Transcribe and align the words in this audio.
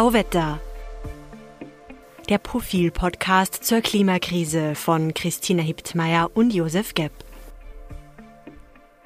Tauwetter. 0.00 0.62
Der 2.30 2.38
Profil-Podcast 2.38 3.62
zur 3.62 3.82
Klimakrise 3.82 4.74
von 4.74 5.12
Christina 5.12 5.62
Hiptmeier 5.62 6.30
und 6.32 6.54
Josef 6.54 6.94
Gepp. 6.94 7.12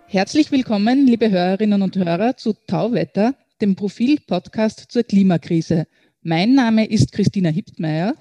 Herzlich 0.06 0.52
willkommen, 0.52 1.04
liebe 1.04 1.32
Hörerinnen 1.32 1.82
und 1.82 1.96
Hörer, 1.96 2.36
zu 2.36 2.52
Tauwetter, 2.68 3.34
dem 3.60 3.74
Profil-Podcast 3.74 4.86
zur 4.88 5.02
Klimakrise. 5.02 5.88
Mein 6.22 6.54
Name 6.54 6.88
ist 6.88 7.10
Christina 7.10 7.48
Hiptmeier. 7.48 8.14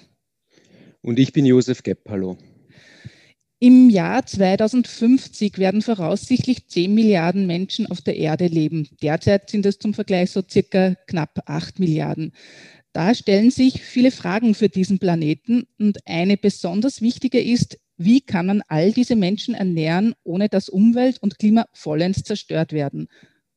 Und 1.03 1.19
ich 1.19 1.31
bin 1.31 1.45
Josef 1.45 1.83
Gepp. 1.83 2.09
Hallo. 2.09 2.39
Im 3.63 3.89
Jahr 3.89 4.25
2050 4.25 5.57
werden 5.57 5.81
voraussichtlich 5.81 6.67
10 6.67 6.93
Milliarden 6.93 7.47
Menschen 7.47 7.89
auf 7.89 8.01
der 8.01 8.17
Erde 8.17 8.47
leben. 8.47 8.89
Derzeit 9.01 9.49
sind 9.49 9.65
es 9.65 9.79
zum 9.79 9.93
Vergleich 9.93 10.31
so 10.31 10.41
circa 10.45 10.95
knapp 11.07 11.43
8 11.45 11.79
Milliarden. 11.79 12.33
Da 12.91 13.15
stellen 13.15 13.51
sich 13.51 13.81
viele 13.81 14.11
Fragen 14.11 14.53
für 14.53 14.67
diesen 14.67 14.99
Planeten 14.99 15.65
und 15.79 15.99
eine 16.05 16.35
besonders 16.35 17.01
wichtige 17.01 17.41
ist, 17.41 17.79
wie 17.95 18.19
kann 18.19 18.47
man 18.47 18.63
all 18.67 18.91
diese 18.91 19.15
Menschen 19.15 19.55
ernähren, 19.55 20.13
ohne 20.25 20.49
dass 20.49 20.67
Umwelt 20.67 21.19
und 21.21 21.39
Klima 21.39 21.65
vollends 21.71 22.23
zerstört 22.23 22.73
werden? 22.73 23.07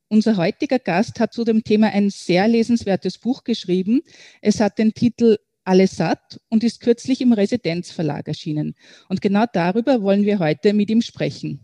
Unser 0.07 0.37
heutiger 0.37 0.79
Gast 0.79 1.19
hat 1.19 1.33
zu 1.33 1.43
dem 1.43 1.65
Thema 1.65 1.87
ein 1.87 2.11
sehr 2.11 2.47
lesenswertes 2.47 3.17
Buch 3.17 3.43
geschrieben. 3.43 4.03
Es 4.41 4.61
hat 4.61 4.77
den 4.77 4.93
Titel 4.93 5.35
alles 5.67 5.97
satt 5.97 6.39
und 6.49 6.63
ist 6.63 6.79
kürzlich 6.79 7.21
im 7.21 7.33
Residenzverlag 7.33 8.27
erschienen. 8.27 8.75
Und 9.09 9.21
genau 9.21 9.45
darüber 9.51 10.01
wollen 10.01 10.23
wir 10.23 10.39
heute 10.39 10.73
mit 10.73 10.89
ihm 10.89 11.01
sprechen. 11.01 11.59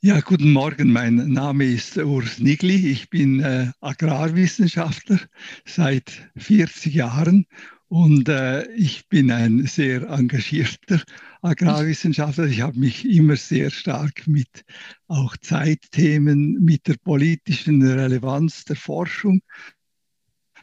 Ja, 0.00 0.20
guten 0.20 0.52
Morgen. 0.52 0.92
Mein 0.92 1.16
Name 1.32 1.64
ist 1.64 1.96
Urs 1.96 2.38
Nigli. 2.38 2.90
Ich 2.90 3.08
bin 3.08 3.40
äh, 3.40 3.70
Agrarwissenschaftler 3.80 5.18
seit 5.64 6.28
40 6.36 6.94
Jahren 6.94 7.46
und 7.88 8.28
äh, 8.28 8.70
ich 8.72 9.08
bin 9.08 9.30
ein 9.30 9.66
sehr 9.66 10.02
engagierter 10.02 11.00
Agrarwissenschaftler. 11.40 12.44
Ich 12.44 12.60
habe 12.60 12.78
mich 12.78 13.08
immer 13.08 13.36
sehr 13.36 13.70
stark 13.70 14.26
mit 14.26 14.64
auch 15.08 15.36
Zeitthemen, 15.38 16.62
mit 16.62 16.86
der 16.86 16.96
politischen 17.02 17.80
Relevanz 17.82 18.66
der 18.66 18.76
Forschung 18.76 19.40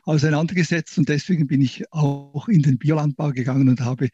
auseinandergesetzt 0.03 0.97
und 0.97 1.09
deswegen 1.09 1.47
bin 1.47 1.61
ich 1.61 1.91
auch 1.91 2.47
in 2.47 2.61
den 2.61 2.77
Biolandbau 2.77 3.31
gegangen 3.31 3.69
und 3.69 3.81
habe 3.81 4.09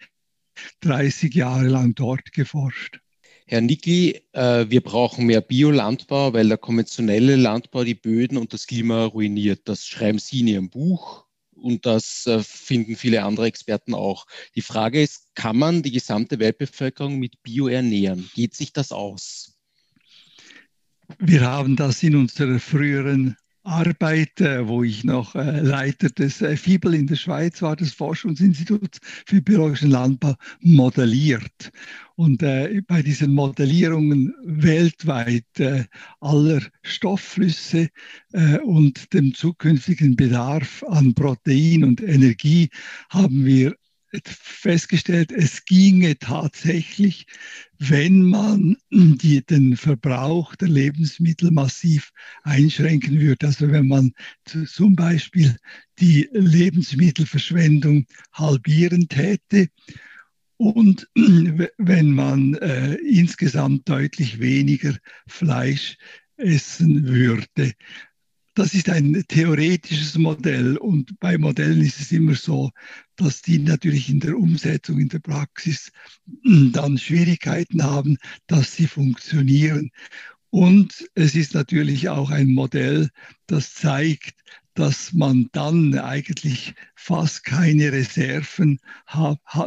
30 0.81 1.33
Jahre 1.33 1.67
lang 1.67 1.95
dort 1.95 2.31
geforscht. 2.31 2.99
Herr 3.45 3.61
Nicki, 3.61 4.21
äh, 4.33 4.65
wir 4.69 4.81
brauchen 4.81 5.25
mehr 5.25 5.39
Biolandbau, 5.39 6.33
weil 6.33 6.49
der 6.49 6.58
konventionelle 6.58 7.38
Landbau 7.38 7.85
die 7.85 7.95
Böden 7.95 8.38
und 8.38 8.52
das 8.52 8.67
Klima 8.67 9.05
ruiniert. 9.05 9.61
Das 9.65 9.85
schreiben 9.85 10.19
Sie 10.19 10.41
in 10.41 10.47
Ihrem 10.47 10.69
Buch 10.69 11.25
und 11.53 11.85
das 11.85 12.25
äh, 12.27 12.43
finden 12.43 12.97
viele 12.97 13.23
andere 13.23 13.45
Experten 13.45 13.93
auch. 13.93 14.25
Die 14.55 14.61
Frage 14.61 15.02
ist, 15.02 15.33
kann 15.33 15.58
man 15.58 15.81
die 15.81 15.91
gesamte 15.91 16.39
Weltbevölkerung 16.39 17.19
mit 17.19 17.41
Bio 17.41 17.67
ernähren? 17.67 18.30
Geht 18.35 18.53
sich 18.53 18.73
das 18.73 18.91
aus? 18.91 19.58
Wir 21.19 21.41
haben 21.41 21.77
das 21.77 22.03
in 22.03 22.17
unserer 22.17 22.59
früheren 22.59 23.38
Arbeit, 23.68 24.40
wo 24.40 24.84
ich 24.84 25.04
noch 25.04 25.36
äh, 25.36 25.60
Leiter 25.60 26.10
des 26.10 26.42
äh, 26.42 26.56
FIBEL 26.56 26.94
in 26.94 27.08
der 27.08 27.18
Schweiz 27.18 27.62
war, 27.62 27.76
des 27.76 27.94
Forschungsinstituts 27.94 29.00
für 29.26 29.42
biologischen 29.42 29.92
Landbau, 29.92 30.36
modelliert. 30.62 31.72
Und 32.16 32.42
äh, 32.44 32.82
bei 32.88 33.02
diesen 33.02 33.34
Modellierungen 33.34 34.34
weltweit 34.44 35.45
aller 36.22 36.62
Stoffflüsse 36.82 37.89
und 38.64 39.14
dem 39.14 39.33
zukünftigen 39.33 40.16
Bedarf 40.16 40.83
an 40.88 41.14
Protein 41.14 41.83
und 41.83 42.02
Energie 42.02 42.70
haben 43.10 43.45
wir 43.45 43.76
festgestellt, 44.23 45.32
es 45.32 45.66
ginge 45.66 46.18
tatsächlich, 46.18 47.28
wenn 47.78 48.23
man 48.23 48.78
die, 48.90 49.45
den 49.45 49.78
Verbrauch 49.78 50.56
der 50.56 50.70
Lebensmittel 50.70 51.52
massiv 51.52 52.12
einschränken 52.44 53.20
würde. 53.20 53.48
Also 53.48 53.70
wenn 53.72 53.88
man 53.88 54.14
zum 54.66 54.95
Beispiel 54.95 55.56
die 56.00 56.30
Lebensmittelverschwendung 56.32 58.06
halbieren 58.34 59.08
täte 59.10 59.68
und 60.58 61.08
wenn 61.16 62.12
man 62.12 62.56
äh, 62.56 62.95
insgesamt 62.95 63.88
deutlich 63.88 64.39
weniger 64.39 64.95
Fleisch 65.28 65.98
essen 66.38 67.08
würde. 67.08 67.74
Das 68.58 68.73
ist 68.73 68.90
ein 68.90 69.23
theoretisches 69.28 70.18
Modell 70.18 70.78
und 70.78 71.20
bei 71.20 71.38
Modellen 71.38 71.80
ist 71.80 72.00
es 72.00 72.12
immer 72.12 72.34
so, 72.34 72.72
dass 73.16 73.44
die 73.44 73.60
natürlich 73.60 74.10
in 74.10 74.20
der 74.20 74.36
Umsetzung, 74.36 75.00
in 75.00 75.10
der 75.10 75.20
Praxis 75.20 75.92
dann 76.44 76.98
Schwierigkeiten 76.98 77.84
haben, 77.84 78.18
dass 78.48 78.76
sie 78.76 78.88
funktionieren. 78.88 79.92
Und 80.50 81.08
es 81.14 81.36
ist 81.36 81.54
natürlich 81.54 82.10
auch 82.10 82.32
ein 82.32 82.48
Modell, 82.48 83.12
das 83.45 83.76
zeigt, 83.76 84.34
dass 84.74 85.14
man 85.14 85.50
dann 85.52 85.95
eigentlich 86.00 86.74
fast 86.95 87.44
keine 87.44 87.92
Reserven 87.92 88.80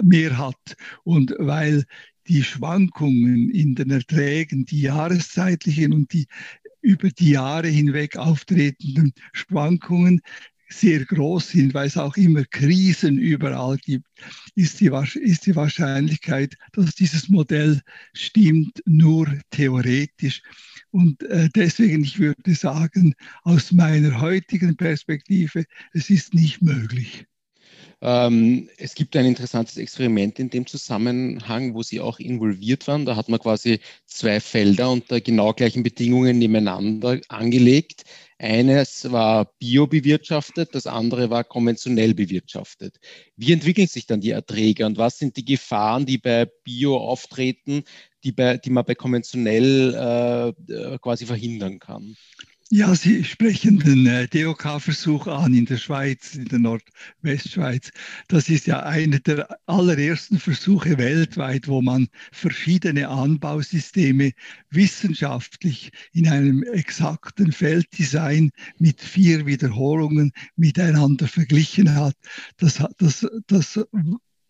mehr 0.03 0.37
hat. 0.37 0.77
Und 1.05 1.33
weil 1.39 1.84
die 2.27 2.43
Schwankungen 2.43 3.51
in 3.51 3.75
den 3.75 3.91
Erträgen, 3.91 4.65
die 4.65 4.83
jahreszeitlichen 4.83 5.93
und 5.93 6.12
die 6.12 6.27
über 6.82 7.10
die 7.10 7.30
Jahre 7.30 7.68
hinweg 7.68 8.16
auftretenden 8.16 9.12
Schwankungen 9.32 10.20
sehr 10.72 11.04
groß 11.04 11.50
sind, 11.50 11.74
weil 11.74 11.88
es 11.88 11.96
auch 11.96 12.16
immer 12.16 12.44
Krisen 12.44 13.18
überall 13.18 13.76
gibt, 13.78 14.06
ist 14.54 14.80
die, 14.80 14.91
ist 15.14 15.46
die 15.46 15.56
Wahrscheinlichkeit, 15.56 16.54
dass 16.72 16.94
dieses 16.94 17.28
Modell 17.28 17.80
stimmt, 18.14 18.82
nur 18.86 19.26
theoretisch. 19.50 20.42
Und 20.91 21.22
äh, 21.24 21.48
deswegen, 21.54 22.04
ich 22.04 22.18
würde 22.18 22.54
sagen, 22.54 23.14
aus 23.42 23.72
meiner 23.72 24.20
heutigen 24.20 24.76
Perspektive, 24.76 25.64
es 25.92 26.10
ist 26.10 26.34
nicht 26.34 26.62
möglich. 26.62 27.26
Ähm, 28.03 28.71
es 28.78 28.94
gibt 28.94 29.15
ein 29.16 29.27
interessantes 29.27 29.77
Experiment 29.77 30.38
in 30.38 30.49
dem 30.49 30.66
Zusammenhang, 30.66 31.75
wo 31.75 31.83
Sie 31.83 32.00
auch 32.00 32.19
involviert 32.19 32.88
waren. 32.88 33.05
Da 33.05 33.15
hat 33.15 33.28
man 33.28 33.38
quasi 33.41 33.81
zwei 34.06 34.41
Felder 34.41 34.91
unter 34.91 35.21
genau 35.21 35.53
gleichen 35.53 35.83
Bedingungen 35.83 36.39
nebeneinander 36.39 37.21
angelegt. 37.28 38.05
Eines 38.39 39.12
war 39.12 39.53
biobewirtschaftet, 39.59 40.75
das 40.75 40.87
andere 40.87 41.28
war 41.28 41.44
konventionell 41.44 42.15
bewirtschaftet. 42.15 42.99
Wie 43.37 43.53
entwickeln 43.53 43.87
sich 43.87 44.06
dann 44.06 44.22
die 44.22 44.31
Erträge 44.31 44.87
und 44.87 44.97
was 44.97 45.19
sind 45.19 45.37
die 45.37 45.44
Gefahren, 45.44 46.06
die 46.06 46.16
bei 46.16 46.47
Bio 46.65 46.97
auftreten, 46.97 47.84
die, 48.25 48.33
bei, 48.33 48.56
die 48.56 48.71
man 48.71 48.87
bei 48.87 48.94
konventionell 48.94 50.55
äh, 50.71 50.99
quasi 51.00 51.27
verhindern 51.27 51.78
kann? 51.78 52.16
Ja, 52.72 52.94
Sie 52.94 53.25
sprechen 53.25 53.81
den 53.81 54.06
äh, 54.06 54.28
DOK-Versuch 54.28 55.26
an 55.26 55.54
in 55.54 55.64
der 55.66 55.76
Schweiz, 55.76 56.36
in 56.36 56.44
der 56.44 56.60
Nordwestschweiz. 56.60 57.91
Das 58.28 58.48
ist 58.48 58.69
ja 58.69 58.84
einer 58.84 59.19
der 59.19 59.58
allerersten 59.66 60.38
Versuche 60.38 60.97
weltweit, 60.97 61.66
wo 61.66 61.82
man 61.82 62.06
verschiedene 62.30 63.09
Anbausysteme 63.09 64.30
wissenschaftlich 64.70 65.91
in 66.12 66.28
einem 66.28 66.62
exakten 66.62 67.50
Felddesign 67.50 68.53
mit 68.78 69.00
vier 69.00 69.47
Wiederholungen 69.47 70.30
miteinander 70.54 71.26
verglichen 71.26 71.97
hat. 71.97 72.14
Das, 72.56 72.80
das, 72.98 73.26
das 73.48 73.80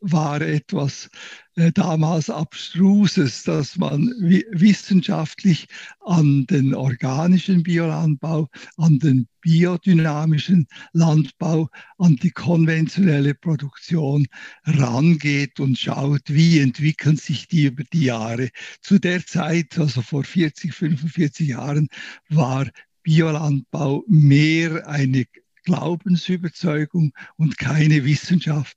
war 0.01 0.41
etwas 0.41 1.11
äh, 1.57 1.73
damals 1.73 2.31
Abstruses, 2.31 3.43
dass 3.45 3.77
man 3.77 4.09
wissenschaftlich 4.51 5.69
an 6.01 6.47
den 6.47 6.75
organischen 6.75 7.63
Biolandbau, 7.63 8.49
an 8.77 8.99
den 8.99 9.29
biodynamischen 9.43 10.67
Landbau, 10.93 11.69
an 11.99 12.17
die 12.17 12.31
konventionelle 12.31 13.35
Produktion 13.35 14.27
rangeht 14.65 15.61
und 15.61 15.79
schaut, 15.79 16.23
wie 16.27 16.61
entwickeln 16.61 17.17
sich 17.17 17.49
die 17.49 17.65
über 17.65 17.85
die 17.85 18.05
Jahre. 18.05 18.51
Zu 18.81 18.99
der 18.99 19.25
Zeit, 19.27 19.79
also 19.79 20.03
vor 20.03 20.25
40, 20.25 20.75
45 20.75 21.49
Jahren, 21.49 21.89
war 22.29 22.69
Biolandbau 23.03 24.05
mehr 24.09 24.87
eine 24.89 25.25
Glaubensüberzeugung 25.65 27.13
und 27.37 27.59
keine 27.59 28.05
Wissenschaft. 28.05 28.77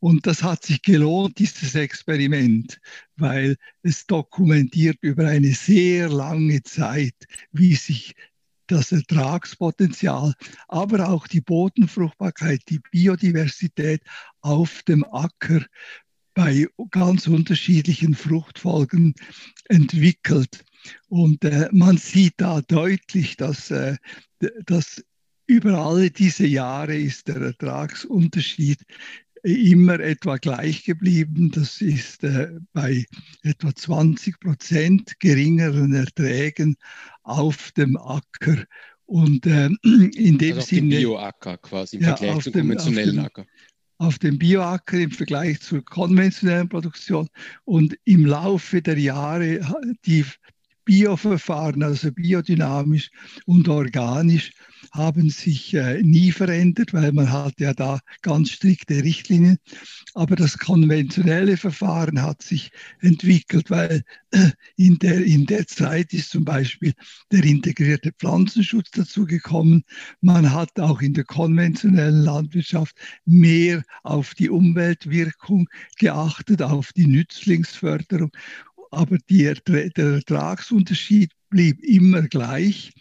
Und 0.00 0.26
das 0.26 0.42
hat 0.42 0.64
sich 0.64 0.82
gelohnt, 0.82 1.38
dieses 1.38 1.74
Experiment, 1.74 2.80
weil 3.16 3.56
es 3.82 4.06
dokumentiert 4.06 4.96
über 5.02 5.28
eine 5.28 5.52
sehr 5.52 6.08
lange 6.08 6.62
Zeit, 6.62 7.14
wie 7.52 7.74
sich 7.74 8.14
das 8.66 8.92
Ertragspotenzial, 8.92 10.32
aber 10.68 11.08
auch 11.08 11.26
die 11.26 11.40
Bodenfruchtbarkeit, 11.40 12.62
die 12.68 12.80
Biodiversität 12.90 14.02
auf 14.40 14.82
dem 14.84 15.04
Acker 15.04 15.64
bei 16.34 16.66
ganz 16.90 17.26
unterschiedlichen 17.26 18.14
Fruchtfolgen 18.14 19.14
entwickelt. 19.68 20.64
Und 21.08 21.44
äh, 21.44 21.68
man 21.72 21.98
sieht 21.98 22.34
da 22.38 22.62
deutlich, 22.62 23.36
dass, 23.36 23.70
äh, 23.70 23.96
dass 24.64 25.04
über 25.46 25.78
alle 25.78 26.10
diese 26.12 26.46
Jahre 26.46 26.96
ist 26.96 27.26
der 27.26 27.36
Ertragsunterschied 27.36 28.84
immer 29.42 30.00
etwa 30.00 30.36
gleich 30.36 30.84
geblieben. 30.84 31.50
Das 31.50 31.80
ist 31.80 32.24
äh, 32.24 32.50
bei 32.72 33.04
etwa 33.42 33.74
20 33.74 34.40
Prozent 34.40 35.18
geringeren 35.20 35.94
Erträgen 35.94 36.76
auf 37.22 37.72
dem 37.72 37.96
Acker. 37.96 38.64
Und 39.06 39.46
äh, 39.46 39.70
in 39.82 40.38
dem 40.38 40.56
also 40.56 40.66
Sinne. 40.66 40.96
Bioacker 40.96 41.58
quasi 41.58 41.96
im 41.96 42.02
ja, 42.02 42.16
Vergleich 42.16 42.44
zum 42.44 42.52
dem, 42.52 42.60
konventionellen 42.62 43.16
dem, 43.16 43.24
Acker. 43.24 43.46
Auf 43.98 44.18
dem 44.18 44.38
Bioacker 44.38 44.98
im 44.98 45.10
Vergleich 45.10 45.60
zur 45.60 45.84
konventionellen 45.84 46.68
Produktion. 46.68 47.28
Und 47.64 47.98
im 48.04 48.26
Laufe 48.26 48.82
der 48.82 48.98
Jahre 48.98 49.60
die 50.06 50.24
Bioverfahren, 50.90 51.84
also 51.84 52.10
biodynamisch 52.10 53.12
und 53.46 53.68
organisch, 53.68 54.50
haben 54.90 55.30
sich 55.30 55.72
äh, 55.74 56.02
nie 56.02 56.32
verändert, 56.32 56.92
weil 56.92 57.12
man 57.12 57.30
hat 57.30 57.60
ja 57.60 57.72
da 57.74 58.00
ganz 58.22 58.50
strikte 58.50 59.04
Richtlinien. 59.04 59.58
Aber 60.14 60.34
das 60.34 60.58
konventionelle 60.58 61.56
Verfahren 61.56 62.20
hat 62.20 62.42
sich 62.42 62.72
entwickelt, 63.00 63.70
weil 63.70 64.02
äh, 64.32 64.50
in 64.76 64.98
der, 64.98 65.24
in 65.24 65.46
der 65.46 65.68
Zeit 65.68 66.12
ist 66.12 66.30
zum 66.30 66.44
Beispiel 66.44 66.92
der 67.30 67.44
integrierte 67.44 68.10
Pflanzenschutz 68.10 68.90
dazugekommen. 68.90 69.84
Man 70.20 70.52
hat 70.52 70.80
auch 70.80 71.02
in 71.02 71.14
der 71.14 71.24
konventionellen 71.24 72.22
Landwirtschaft 72.22 72.96
mehr 73.24 73.84
auf 74.02 74.34
die 74.34 74.50
Umweltwirkung 74.50 75.68
geachtet, 75.98 76.62
auf 76.62 76.92
die 76.94 77.06
Nützlingsförderung. 77.06 78.32
Aber 78.90 79.18
die, 79.28 79.52
der 79.66 79.94
Ertragsunterschied 79.96 81.32
blieb 81.48 81.82
immer 81.82 82.22
gleich. 82.22 82.92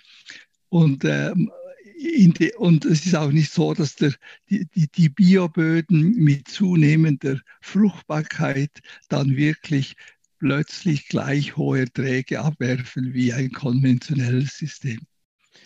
Und 0.70 1.04
ähm, 1.06 1.52
die, 2.00 2.54
und 2.58 2.86
es 2.86 3.06
ist 3.06 3.16
auch 3.16 3.32
nicht 3.32 3.52
so, 3.52 3.74
dass 3.74 3.96
der, 3.96 4.14
die, 4.50 4.66
die, 4.76 4.88
die 4.88 5.10
Bioböden 5.10 6.16
mit 6.16 6.48
zunehmender 6.48 7.40
Fruchtbarkeit 7.62 8.72
dann 9.10 9.36
wirklich 9.36 9.96
plötzlich 10.40 11.08
gleich 11.08 11.58
hohe 11.58 11.80
Erträge 11.80 12.40
abwerfen 12.42 13.14
wie 13.14 13.34
ein 13.34 13.52
konventionelles 13.52 14.58
System. 14.58 15.00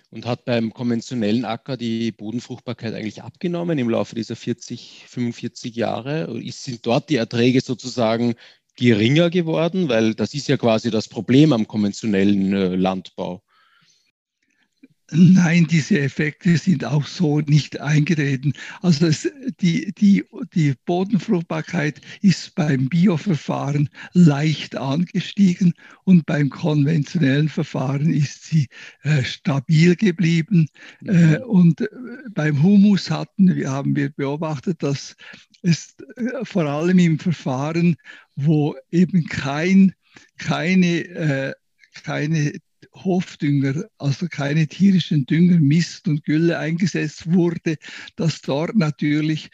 Und 0.09 0.25
hat 0.25 0.45
beim 0.45 0.73
konventionellen 0.73 1.45
Acker 1.45 1.75
die 1.75 2.11
Bodenfruchtbarkeit 2.11 2.93
eigentlich 2.93 3.23
abgenommen 3.23 3.77
im 3.77 3.89
Laufe 3.89 4.15
dieser 4.15 4.35
40, 4.35 5.05
45 5.07 5.75
Jahre? 5.75 6.41
Sind 6.51 6.85
dort 6.85 7.09
die 7.09 7.15
Erträge 7.15 7.61
sozusagen 7.61 8.35
geringer 8.75 9.29
geworden? 9.29 9.89
Weil 9.89 10.13
das 10.15 10.33
ist 10.33 10.47
ja 10.47 10.57
quasi 10.57 10.91
das 10.91 11.07
Problem 11.07 11.53
am 11.53 11.67
konventionellen 11.67 12.53
äh, 12.53 12.75
Landbau. 12.75 13.43
Nein, 15.15 15.67
diese 15.69 15.99
Effekte 15.99 16.57
sind 16.57 16.85
auch 16.85 17.05
so 17.05 17.39
nicht 17.41 17.79
eingetreten. 17.79 18.53
Also 18.81 19.05
es, 19.05 19.29
die, 19.61 19.93
die, 19.93 20.23
die 20.55 20.73
Bodenfruchtbarkeit 20.85 22.01
ist 22.21 22.55
beim 22.55 22.89
Bioverfahren 22.89 23.89
leicht 24.13 24.75
angestiegen 24.75 25.73
und 26.05 26.25
beim 26.25 26.49
konventionellen 26.49 27.47
Verfahren 27.47 28.11
ist 28.11 28.45
sie 28.45 28.67
äh, 29.03 29.23
stabil 29.23 29.95
geblieben. 29.95 30.67
Äh, 31.05 31.11
mhm. 31.11 31.43
und 31.43 31.81
äh, 31.81 31.87
beim 32.33 32.63
Humus 32.63 33.11
hatten, 33.11 33.55
wir, 33.55 33.69
haben 33.69 33.95
wir 33.95 34.09
beobachtet, 34.09 34.81
dass 34.81 35.15
es 35.61 35.95
äh, 36.15 36.43
vor 36.43 36.65
allem 36.65 36.97
im 36.97 37.19
Verfahren, 37.19 37.97
wo 38.35 38.75
eben 38.91 39.25
kein, 39.25 39.94
keine, 40.38 41.06
äh, 41.06 41.53
keine 42.03 42.53
Hofdünger, 42.94 43.85
also 43.97 44.27
keine 44.27 44.68
tierischen 44.68 45.25
Dünger, 45.25 45.59
Mist 45.59 46.07
und 46.07 46.24
Gülle 46.24 46.57
eingesetzt 46.57 47.31
wurde, 47.31 47.77
dass 48.15 48.41
dort 48.41 48.75
natürlich 48.75 49.50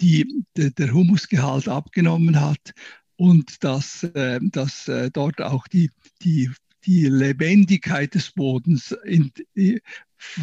die, 0.00 0.44
de, 0.56 0.70
der 0.70 0.92
Humusgehalt 0.92 1.68
abgenommen 1.68 2.40
hat 2.40 2.72
und 3.16 3.62
dass, 3.62 4.02
äh, 4.02 4.40
dass 4.42 4.88
äh, 4.88 5.10
dort 5.10 5.40
auch 5.40 5.68
die, 5.68 5.90
die, 6.22 6.50
die 6.84 7.06
Lebendigkeit 7.06 8.14
des 8.14 8.32
Bodens, 8.32 8.94
in, 9.04 9.30
die, 9.56 9.80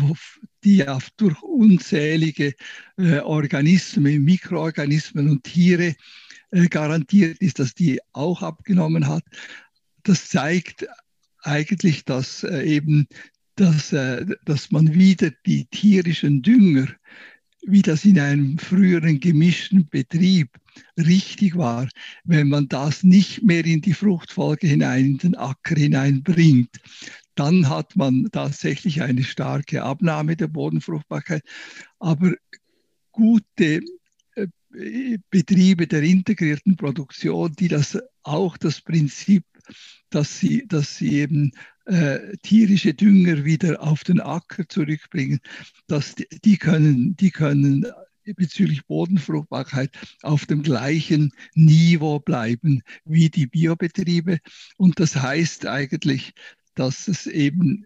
auf, 0.01 0.39
durch 1.17 1.41
unzählige 1.41 2.53
äh, 2.97 3.19
Organismen, 3.19 4.23
Mikroorganismen 4.23 5.29
und 5.29 5.43
Tiere 5.43 5.95
garantiert 6.51 7.39
ist, 7.39 7.59
dass 7.59 7.73
die 7.73 7.99
auch 8.13 8.41
abgenommen 8.41 9.07
hat. 9.07 9.23
Das 10.03 10.29
zeigt 10.29 10.87
eigentlich, 11.43 12.05
dass 12.05 12.43
äh, 12.43 12.63
eben, 12.63 13.07
dass, 13.55 13.93
äh, 13.93 14.25
dass 14.45 14.71
man 14.71 14.93
wieder 14.93 15.31
die 15.45 15.65
tierischen 15.65 16.41
Dünger, 16.41 16.87
wie 17.63 17.81
das 17.81 18.05
in 18.05 18.19
einem 18.19 18.57
früheren 18.57 19.19
gemischten 19.19 19.87
Betrieb 19.87 20.49
richtig 20.97 21.55
war, 21.55 21.87
wenn 22.23 22.49
man 22.49 22.67
das 22.67 23.03
nicht 23.03 23.43
mehr 23.43 23.65
in 23.65 23.81
die 23.81 23.93
Fruchtfolge 23.93 24.67
hinein, 24.67 25.05
in 25.05 25.17
den 25.19 25.35
Acker 25.35 25.75
hineinbringt, 25.75 26.79
dann 27.35 27.69
hat 27.69 27.95
man 27.95 28.27
tatsächlich 28.31 29.01
eine 29.01 29.23
starke 29.23 29.83
Abnahme 29.83 30.35
der 30.35 30.47
Bodenfruchtbarkeit. 30.47 31.43
Aber 31.99 32.33
gute 33.11 33.45
äh, 33.65 33.81
Betriebe 35.29 35.87
der 35.87 36.03
integrierten 36.03 36.77
Produktion, 36.77 37.53
die 37.53 37.67
das 37.67 37.97
auch 38.23 38.57
das 38.57 38.81
Prinzip 38.81 39.43
dass 40.11 40.39
sie, 40.39 40.67
dass 40.67 40.97
sie 40.97 41.19
eben 41.19 41.51
äh, 41.85 42.37
tierische 42.43 42.93
Dünger 42.93 43.43
wieder 43.43 43.81
auf 43.81 44.03
den 44.03 44.19
Acker 44.19 44.67
zurückbringen, 44.67 45.39
dass 45.87 46.15
die, 46.15 46.27
die, 46.43 46.57
können, 46.57 47.15
die 47.15 47.31
können 47.31 47.85
bezüglich 48.23 48.85
Bodenfruchtbarkeit 48.85 49.97
auf 50.21 50.45
dem 50.45 50.61
gleichen 50.61 51.31
Niveau 51.55 52.19
bleiben 52.19 52.83
wie 53.05 53.29
die 53.29 53.47
Biobetriebe. 53.47 54.39
Und 54.77 54.99
das 54.99 55.15
heißt 55.15 55.65
eigentlich, 55.65 56.33
dass 56.75 57.07
es 57.07 57.25
eben 57.25 57.85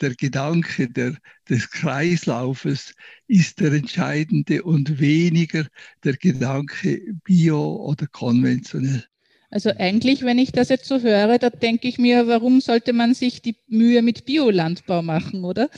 der 0.00 0.14
Gedanke 0.14 0.88
der, 0.88 1.16
des 1.48 1.70
Kreislaufes 1.70 2.94
ist 3.26 3.60
der 3.60 3.72
entscheidende 3.72 4.62
und 4.62 5.00
weniger 5.00 5.66
der 6.04 6.16
Gedanke 6.16 7.02
bio 7.24 7.76
oder 7.76 8.06
konventionell. 8.06 9.04
Also 9.50 9.70
eigentlich, 9.70 10.22
wenn 10.22 10.38
ich 10.38 10.52
das 10.52 10.68
jetzt 10.68 10.86
so 10.86 11.00
höre, 11.00 11.38
da 11.38 11.50
denke 11.50 11.88
ich 11.88 11.98
mir, 11.98 12.26
warum 12.26 12.60
sollte 12.60 12.92
man 12.92 13.14
sich 13.14 13.42
die 13.42 13.56
Mühe 13.68 14.02
mit 14.02 14.24
Biolandbau 14.24 15.02
machen, 15.02 15.44
oder? 15.44 15.70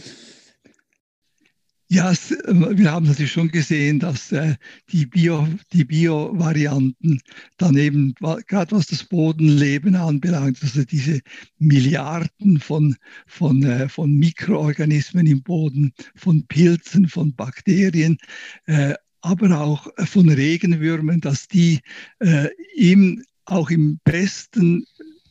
Ja, 1.91 2.11
es, 2.11 2.31
wir 2.31 2.93
haben 2.93 3.07
natürlich 3.07 3.33
schon 3.33 3.51
gesehen, 3.51 3.99
dass 3.99 4.31
äh, 4.31 4.57
die 4.91 5.07
Bio, 5.07 5.49
die 5.73 5.85
Bio-Varianten 5.85 7.23
daneben, 7.57 8.15
gerade 8.47 8.77
was 8.77 8.89
das 8.89 9.05
Bodenleben 9.05 9.97
anbelangt, 9.97 10.59
also 10.63 10.85
diese 10.85 11.21
Milliarden 11.59 12.61
von, 12.61 12.95
von, 13.27 13.63
äh, 13.63 13.89
von 13.89 14.13
Mikroorganismen 14.13 15.27
im 15.27 15.43
Boden, 15.43 15.95
von 16.15 16.47
Pilzen, 16.47 17.09
von 17.09 17.35
Bakterien, 17.35 18.19
äh, 18.67 18.93
aber 19.23 19.59
auch 19.59 19.89
von 20.05 20.29
Regenwürmern, 20.29 21.23
dass 21.23 21.49
die 21.49 21.81
äh, 22.21 22.49
im 22.77 23.25
auch 23.47 23.71
im 23.71 23.99
besten 24.05 24.85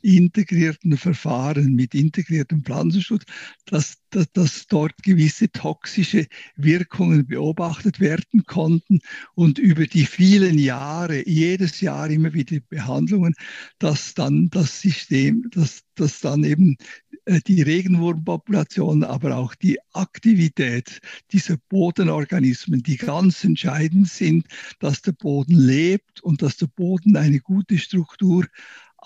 integrierten 0.07 0.95
Verfahren 0.97 1.73
mit 1.73 1.93
integriertem 1.93 2.63
Pflanzenschutz, 2.63 3.25
dass, 3.65 3.97
dass, 4.09 4.31
dass, 4.31 4.67
dort 4.67 5.03
gewisse 5.03 5.51
toxische 5.51 6.27
Wirkungen 6.55 7.27
beobachtet 7.27 7.99
werden 7.99 8.45
konnten 8.45 9.01
und 9.35 9.59
über 9.59 9.85
die 9.85 10.05
vielen 10.05 10.57
Jahre, 10.59 11.27
jedes 11.27 11.81
Jahr 11.81 12.09
immer 12.09 12.33
wieder 12.33 12.59
Behandlungen, 12.69 13.33
dass 13.79 14.13
dann 14.13 14.49
das 14.49 14.79
System, 14.79 15.49
dass, 15.51 15.83
dass 15.95 16.21
dann 16.21 16.45
eben 16.45 16.77
äh, 17.25 17.41
die 17.45 17.61
Regenwurmpopulation, 17.61 19.03
aber 19.03 19.35
auch 19.35 19.55
die 19.55 19.77
Aktivität 19.91 21.01
dieser 21.31 21.57
Bodenorganismen, 21.69 22.81
die 22.81 22.95
ganz 22.95 23.43
entscheidend 23.43 24.07
sind, 24.07 24.47
dass 24.79 25.01
der 25.01 25.11
Boden 25.11 25.55
lebt 25.55 26.21
und 26.21 26.41
dass 26.41 26.55
der 26.55 26.67
Boden 26.67 27.17
eine 27.17 27.41
gute 27.41 27.77
Struktur 27.77 28.45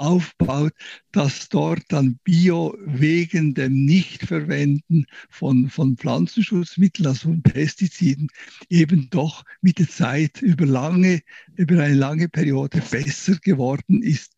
aufbaut, 0.02 0.74
dass 1.12 1.48
dort 1.50 1.84
dann 1.90 2.20
Bio 2.24 2.76
wegen 2.86 3.54
dem 3.54 3.86
Nichtverwenden 3.86 5.06
von, 5.30 5.70
von 5.70 5.96
Pflanzenschutzmitteln, 5.96 7.08
also 7.08 7.30
von 7.30 7.44
Pestiziden, 7.44 8.28
eben 8.70 9.10
doch 9.12 9.44
mit 9.62 9.80
der 9.80 9.90
Zeit 9.90 10.42
über 10.42 10.66
lange, 10.66 11.22
über 11.56 11.84
eine 11.84 11.96
lange 11.96 12.30
Periode 12.30 12.82
besser 12.92 13.36
geworden 13.36 14.02
ist. 14.02 14.34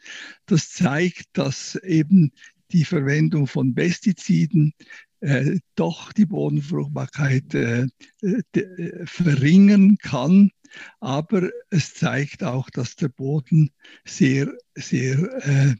Das 0.45 0.69
zeigt, 0.69 1.29
dass 1.33 1.75
eben 1.75 2.31
die 2.71 2.83
Verwendung 2.83 3.47
von 3.47 3.73
Pestiziden 3.73 4.73
äh, 5.23 5.59
doch 5.75 6.11
die 6.11 6.25
Bodenfruchtbarkeit 6.25 7.53
äh, 7.53 7.87
äh, 8.21 9.05
verringern 9.05 9.97
kann. 10.01 10.51
Aber 10.99 11.49
es 11.69 11.93
zeigt 11.93 12.43
auch, 12.43 12.69
dass 12.69 12.95
der 12.95 13.07
Boden 13.07 13.69
sehr, 14.05 14.51
sehr 14.75 15.17
äh, 15.47 15.75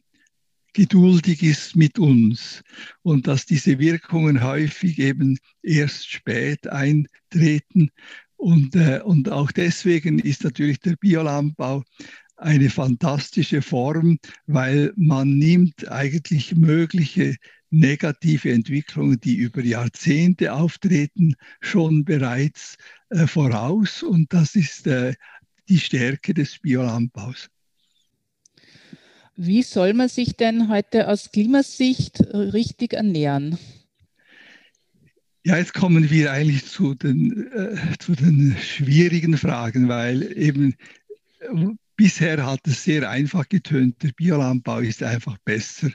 geduldig 0.74 1.44
ist 1.44 1.76
mit 1.76 2.00
uns 2.00 2.64
und 3.02 3.28
dass 3.28 3.46
diese 3.46 3.80
Wirkungen 3.80 4.42
häufig 4.42 4.98
eben 5.00 5.38
erst 5.62 6.10
spät 6.10 6.68
eintreten. 6.68 7.90
Und, 8.38 8.76
äh, 8.76 9.02
und 9.04 9.30
auch 9.30 9.52
deswegen 9.52 10.20
ist 10.20 10.44
natürlich 10.44 10.80
der 10.80 10.96
Biolandbau 10.96 11.84
eine 12.36 12.70
fantastische 12.70 13.62
Form, 13.62 14.18
weil 14.48 14.92
man 14.96 15.38
nimmt 15.38 15.90
eigentlich 15.90 16.56
mögliche 16.56 17.36
negative 17.70 18.52
Entwicklungen, 18.52 19.20
die 19.20 19.36
über 19.36 19.62
Jahrzehnte 19.62 20.54
auftreten, 20.54 21.36
schon 21.60 22.06
bereits 22.06 22.78
äh, 23.10 23.26
voraus. 23.26 24.04
Und 24.04 24.32
das 24.32 24.56
ist 24.56 24.86
äh, 24.88 25.16
die 25.70 25.80
Stärke 25.80 26.34
des 26.34 26.60
Biolandbaus. 26.60 27.50
Wie 29.36 29.64
soll 29.64 29.94
man 29.94 30.10
sich 30.10 30.36
denn 30.38 30.70
heute 30.70 31.08
aus 31.08 31.32
Klimasicht 31.32 32.20
richtig 32.32 32.94
ernähren? 32.94 33.58
Ja, 35.44 35.58
jetzt 35.58 35.74
kommen 35.74 36.10
wir 36.10 36.32
eigentlich 36.32 36.66
zu 36.68 36.94
den, 36.94 37.52
äh, 37.52 37.98
zu 37.98 38.14
den 38.14 38.56
schwierigen 38.62 39.38
Fragen, 39.38 39.90
weil 39.90 40.38
eben 40.38 40.76
bisher 41.96 42.46
hat 42.46 42.62
es 42.66 42.84
sehr 42.84 43.10
einfach 43.10 43.48
getönt, 43.50 44.02
der 44.04 44.12
Biolandbau 44.12 44.80
ist 44.80 45.04
einfach 45.04 45.38
besser. 45.46 45.90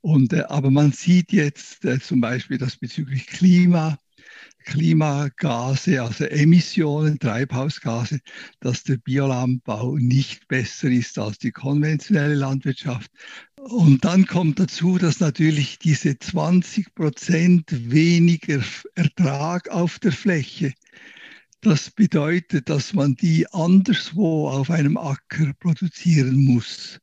Und, 0.00 0.32
äh, 0.32 0.42
aber 0.48 0.70
man 0.70 0.92
sieht 0.92 1.32
jetzt 1.32 1.84
äh, 1.84 2.00
zum 2.00 2.20
Beispiel, 2.20 2.58
dass 2.58 2.76
bezüglich 2.76 3.26
Klima, 3.26 3.98
Klimagase, 4.64 6.02
also 6.02 6.24
Emissionen, 6.24 7.18
Treibhausgase, 7.18 8.20
dass 8.60 8.82
der 8.82 8.96
Biolandbau 8.98 9.96
nicht 9.96 10.48
besser 10.48 10.88
ist 10.88 11.18
als 11.18 11.38
die 11.38 11.52
konventionelle 11.52 12.34
Landwirtschaft. 12.34 13.10
Und 13.56 14.04
dann 14.04 14.26
kommt 14.26 14.60
dazu, 14.60 14.98
dass 14.98 15.20
natürlich 15.20 15.78
diese 15.78 16.18
20 16.18 16.94
Prozent 16.94 17.64
weniger 17.70 18.62
Ertrag 18.94 19.68
auf 19.70 19.98
der 19.98 20.12
Fläche 20.12 20.72
das 21.66 21.90
bedeutet, 21.90 22.68
dass 22.68 22.94
man 22.94 23.16
die 23.16 23.52
anderswo 23.52 24.48
auf 24.48 24.70
einem 24.70 24.96
Acker 24.96 25.52
produzieren 25.58 26.36
muss. 26.44 27.00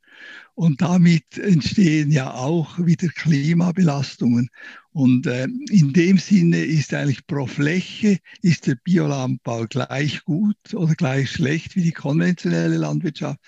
Und 0.55 0.81
damit 0.81 1.37
entstehen 1.37 2.11
ja 2.11 2.33
auch 2.33 2.79
wieder 2.79 3.09
Klimabelastungen. 3.09 4.49
Und 4.93 5.27
äh, 5.27 5.47
in 5.69 5.91
dem 5.91 6.17
Sinne 6.17 6.63
ist 6.63 6.93
eigentlich 6.93 7.27
pro 7.27 7.45
Fläche 7.45 8.19
ist 8.41 8.67
der 8.67 8.75
Biolandbau 8.75 9.65
gleich 9.65 10.23
gut 10.23 10.73
oder 10.73 10.95
gleich 10.95 11.31
schlecht 11.31 11.75
wie 11.75 11.83
die 11.83 11.91
konventionelle 11.91 12.77
Landwirtschaft. 12.77 13.39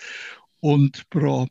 Und 0.60 1.10
pro 1.10 1.48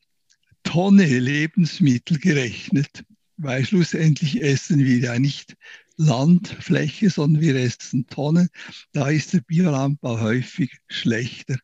Tonne 0.62 1.06
Lebensmittel 1.06 2.18
gerechnet, 2.18 3.04
weil 3.38 3.64
schlussendlich 3.64 4.42
essen 4.42 4.84
wir 4.84 4.98
ja 4.98 5.18
nicht 5.18 5.56
Landfläche, 5.96 7.10
sondern 7.10 7.42
wir 7.42 7.56
essen 7.56 8.06
Tonnen. 8.06 8.48
Da 8.92 9.08
ist 9.08 9.32
der 9.32 9.40
Biolandbau 9.40 10.20
häufig 10.20 10.78
schlechter. 10.88 11.56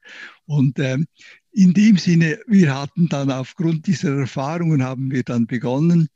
Und 0.47 0.79
ähm, 0.79 1.07
in 1.53 1.73
dem 1.73 1.97
Sinne, 1.99 2.39
wir 2.47 2.75
hatten 2.75 3.09
dann 3.09 3.31
aufgrund 3.31 3.87
dieser 3.87 4.17
Erfahrungen, 4.17 4.83
haben 4.83 5.11
wir 5.11 5.25
dann 5.25 5.47
begonnen, 5.47 6.09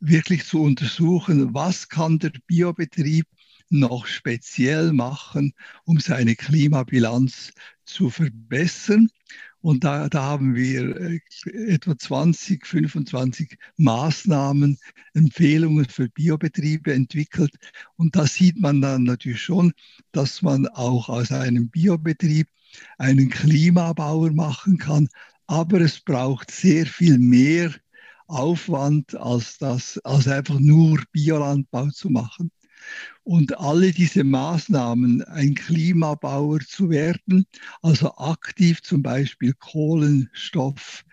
wirklich 0.00 0.44
zu 0.44 0.62
untersuchen, 0.62 1.52
was 1.52 1.88
kann 1.88 2.18
der 2.18 2.32
Biobetrieb 2.46 3.26
noch 3.70 4.06
speziell 4.06 4.92
machen, 4.92 5.54
um 5.84 6.00
seine 6.00 6.36
Klimabilanz 6.36 7.52
zu 7.84 8.10
verbessern. 8.10 9.08
Und 9.62 9.84
da, 9.84 10.08
da 10.08 10.22
haben 10.22 10.54
wir 10.54 10.96
äh, 10.96 11.20
etwa 11.68 11.96
20, 11.96 12.66
25 12.66 13.58
Maßnahmen, 13.76 14.78
Empfehlungen 15.14 15.84
für 15.84 16.08
Biobetriebe 16.08 16.94
entwickelt. 16.94 17.54
Und 17.96 18.16
da 18.16 18.26
sieht 18.26 18.58
man 18.58 18.80
dann 18.80 19.04
natürlich 19.04 19.42
schon, 19.42 19.72
dass 20.12 20.40
man 20.42 20.66
auch 20.68 21.08
aus 21.08 21.30
einem 21.30 21.68
Biobetrieb 21.68 22.48
einen 22.98 23.28
Klimabauer 23.28 24.30
machen 24.32 24.78
kann. 24.78 25.08
Aber 25.46 25.80
es 25.80 26.00
braucht 26.00 26.50
sehr 26.50 26.86
viel 26.86 27.18
mehr 27.18 27.74
Aufwand, 28.28 29.14
als, 29.16 29.58
das, 29.58 29.98
als 30.04 30.28
einfach 30.28 30.58
nur 30.58 31.02
Biolandbau 31.12 31.90
zu 31.90 32.08
machen. 32.08 32.50
Und 33.22 33.58
alle 33.58 33.92
diese 33.92 34.24
Maßnahmen, 34.24 35.22
ein 35.22 35.54
Klimabauer 35.54 36.60
zu 36.60 36.90
werden, 36.90 37.46
also 37.82 38.16
aktiv 38.16 38.82
zum 38.82 39.02
Beispiel 39.02 39.54
Kohlenstoff 39.54 41.04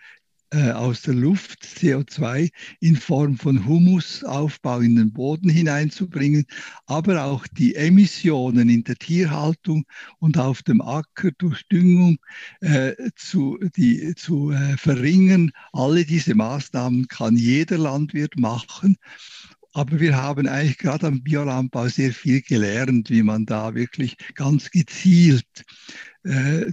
äh, 0.50 0.70
aus 0.70 1.02
der 1.02 1.14
Luft, 1.14 1.62
CO2 1.62 2.50
in 2.80 2.96
Form 2.96 3.36
von 3.36 3.66
Humusaufbau 3.66 4.80
in 4.80 4.96
den 4.96 5.12
Boden 5.12 5.50
hineinzubringen, 5.50 6.46
aber 6.86 7.24
auch 7.24 7.46
die 7.46 7.74
Emissionen 7.74 8.70
in 8.70 8.82
der 8.84 8.96
Tierhaltung 8.96 9.84
und 10.18 10.38
auf 10.38 10.62
dem 10.62 10.80
Acker 10.80 11.32
durch 11.36 11.66
Düngung 11.68 12.18
äh, 12.60 12.94
zu, 13.14 13.58
die, 13.76 14.14
zu 14.14 14.50
äh, 14.50 14.76
verringern. 14.78 15.50
Alle 15.72 16.06
diese 16.06 16.34
Maßnahmen 16.34 17.08
kann 17.08 17.36
jeder 17.36 17.76
Landwirt 17.76 18.38
machen. 18.38 18.96
Aber 19.72 20.00
wir 20.00 20.16
haben 20.16 20.48
eigentlich 20.48 20.78
gerade 20.78 21.06
am 21.06 21.22
Biolandbau 21.22 21.88
sehr 21.88 22.12
viel 22.12 22.40
gelernt, 22.40 23.10
wie 23.10 23.22
man 23.22 23.46
da 23.46 23.74
wirklich 23.74 24.16
ganz 24.34 24.70
gezielt 24.70 25.44
äh, 26.24 26.72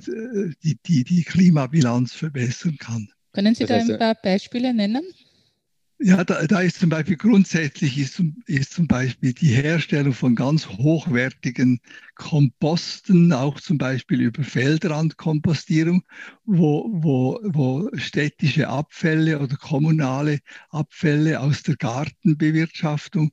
die, 0.63 0.77
die, 0.85 1.03
die 1.03 1.23
Klimabilanz 1.23 2.13
verbessern 2.13 2.77
kann. 2.77 3.09
Können 3.33 3.53
Sie 3.53 3.65
da 3.65 3.75
ein 3.75 3.99
paar 3.99 4.15
Beispiele 4.15 4.73
nennen? 4.73 5.03
Ja, 5.99 6.25
da, 6.25 6.45
da, 6.45 6.59
ist 6.59 6.79
zum 6.79 6.89
Beispiel 6.89 7.15
grundsätzlich 7.15 7.97
ist, 7.97 8.21
ist, 8.47 8.73
zum 8.73 8.85
Beispiel 8.85 9.31
die 9.31 9.47
Herstellung 9.47 10.11
von 10.11 10.35
ganz 10.35 10.67
hochwertigen 10.67 11.79
Komposten, 12.15 13.31
auch 13.31 13.61
zum 13.61 13.77
Beispiel 13.77 14.19
über 14.19 14.43
Feldrandkompostierung, 14.43 16.03
wo, 16.43 16.89
wo, 16.91 17.39
wo 17.43 17.89
städtische 17.93 18.67
Abfälle 18.67 19.39
oder 19.39 19.55
kommunale 19.55 20.39
Abfälle 20.69 21.39
aus 21.39 21.63
der 21.63 21.77
Gartenbewirtschaftung, 21.77 23.31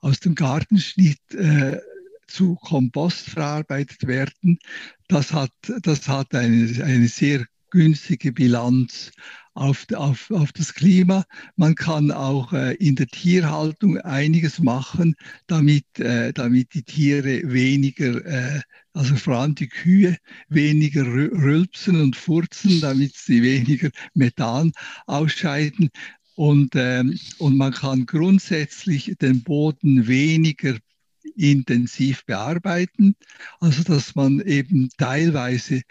aus 0.00 0.20
dem 0.20 0.36
Gartenschnitt 0.36 1.18
äh, 1.34 1.80
zu 2.28 2.54
Kompost 2.54 3.28
verarbeitet 3.28 4.06
werden. 4.06 4.60
Das 5.08 5.32
hat, 5.32 5.52
das 5.82 6.06
hat 6.06 6.32
eine, 6.32 6.84
eine 6.84 7.08
sehr 7.08 7.44
günstige 7.70 8.30
Bilanz 8.30 9.10
auf, 9.54 9.86
auf, 9.94 10.30
auf 10.30 10.52
das 10.52 10.74
Klima. 10.74 11.24
Man 11.56 11.74
kann 11.74 12.10
auch 12.10 12.52
äh, 12.52 12.74
in 12.74 12.96
der 12.96 13.06
Tierhaltung 13.06 13.98
einiges 13.98 14.58
machen, 14.58 15.14
damit, 15.46 15.98
äh, 15.98 16.32
damit 16.32 16.74
die 16.74 16.82
Tiere 16.82 17.40
weniger, 17.44 18.24
äh, 18.26 18.60
also 18.92 19.16
vor 19.16 19.36
allem 19.36 19.54
die 19.54 19.68
Kühe, 19.68 20.16
weniger 20.48 21.06
rülpsen 21.06 22.00
und 22.00 22.16
furzen, 22.16 22.80
damit 22.80 23.14
sie 23.14 23.42
weniger 23.42 23.90
Methan 24.14 24.72
ausscheiden. 25.06 25.90
Und, 26.36 26.72
ähm, 26.74 27.18
und 27.38 27.56
man 27.56 27.72
kann 27.72 28.06
grundsätzlich 28.06 29.14
den 29.20 29.42
Boden 29.44 30.08
weniger 30.08 30.76
intensiv 31.36 32.24
bearbeiten, 32.26 33.16
also 33.60 33.82
dass 33.82 34.14
man 34.14 34.40
eben 34.40 34.90
teilweise 34.98 35.82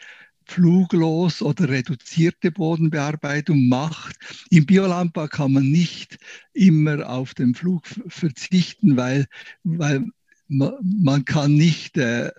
fluglos 0.45 1.41
oder 1.41 1.69
reduzierte 1.69 2.51
Bodenbearbeitung 2.51 3.67
macht. 3.67 4.15
Im 4.49 4.65
Biolandbau 4.65 5.27
kann 5.27 5.53
man 5.53 5.69
nicht 5.69 6.17
immer 6.53 7.09
auf 7.09 7.33
den 7.33 7.53
Flug 7.55 7.85
verzichten, 8.07 8.97
weil, 8.97 9.27
weil 9.63 10.05
man 10.47 11.25
kann 11.25 11.55
nicht 11.55 11.97
äh, 11.97 12.31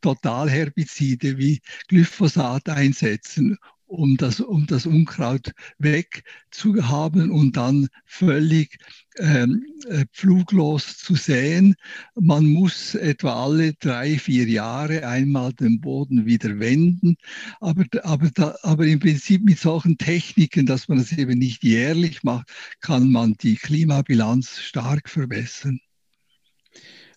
Totalherbizide 0.00 1.38
wie 1.38 1.60
Glyphosat 1.88 2.68
einsetzen 2.68 3.58
um 3.90 4.16
das, 4.16 4.40
um 4.40 4.66
das 4.66 4.86
Unkraut 4.86 5.52
wegzuhaben 5.78 7.30
und 7.30 7.56
dann 7.56 7.88
völlig 8.06 8.78
ähm, 9.18 9.66
äh, 9.88 10.04
fluglos 10.12 10.98
zu 10.98 11.16
säen. 11.16 11.74
Man 12.14 12.46
muss 12.46 12.94
etwa 12.94 13.44
alle 13.44 13.74
drei, 13.74 14.18
vier 14.18 14.46
Jahre 14.46 15.06
einmal 15.06 15.52
den 15.52 15.80
Boden 15.80 16.24
wieder 16.24 16.60
wenden. 16.60 17.16
Aber, 17.60 17.84
aber, 18.04 18.30
da, 18.30 18.56
aber 18.62 18.86
im 18.86 19.00
Prinzip 19.00 19.44
mit 19.44 19.58
solchen 19.58 19.98
Techniken, 19.98 20.66
dass 20.66 20.88
man 20.88 20.98
das 20.98 21.12
eben 21.12 21.38
nicht 21.38 21.64
jährlich 21.64 22.22
macht, 22.22 22.48
kann 22.80 23.10
man 23.10 23.34
die 23.34 23.56
Klimabilanz 23.56 24.60
stark 24.60 25.08
verbessern. 25.08 25.80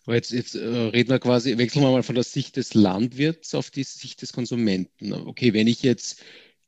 Jetzt, 0.07 0.31
jetzt 0.31 0.55
äh, 0.55 0.67
reden 0.67 1.11
wir 1.11 1.19
quasi, 1.19 1.57
wechseln 1.57 1.83
wir 1.83 1.91
mal 1.91 2.03
von 2.03 2.15
der 2.15 2.25
Sicht 2.25 2.57
des 2.57 2.73
Landwirts 2.73 3.55
auf 3.55 3.71
die 3.71 3.83
Sicht 3.83 4.21
des 4.21 4.33
Konsumenten. 4.33 5.13
Okay, 5.13 5.53
wenn 5.53 5.67
ich 5.67 5.81
jetzt 5.81 6.21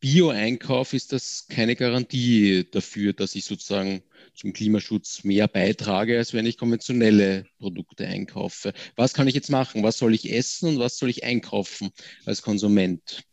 Bio-Einkauf 0.05 0.93
ist 0.93 1.13
das 1.13 1.47
keine 1.49 1.75
Garantie 1.75 2.63
dafür, 2.69 3.13
dass 3.13 3.33
ich 3.33 3.43
sozusagen 3.43 4.03
zum 4.35 4.53
Klimaschutz 4.53 5.23
mehr 5.23 5.47
beitrage, 5.47 6.19
als 6.19 6.31
wenn 6.31 6.45
ich 6.45 6.59
konventionelle 6.59 7.47
Produkte 7.57 8.05
einkaufe. 8.05 8.73
Was 8.95 9.15
kann 9.15 9.27
ich 9.27 9.33
jetzt 9.33 9.49
machen? 9.49 9.81
Was 9.81 9.97
soll 9.97 10.13
ich 10.13 10.31
essen 10.31 10.69
und 10.69 10.79
was 10.79 10.99
soll 10.99 11.09
ich 11.09 11.23
einkaufen 11.23 11.89
als 12.23 12.43
Konsument? 12.43 13.23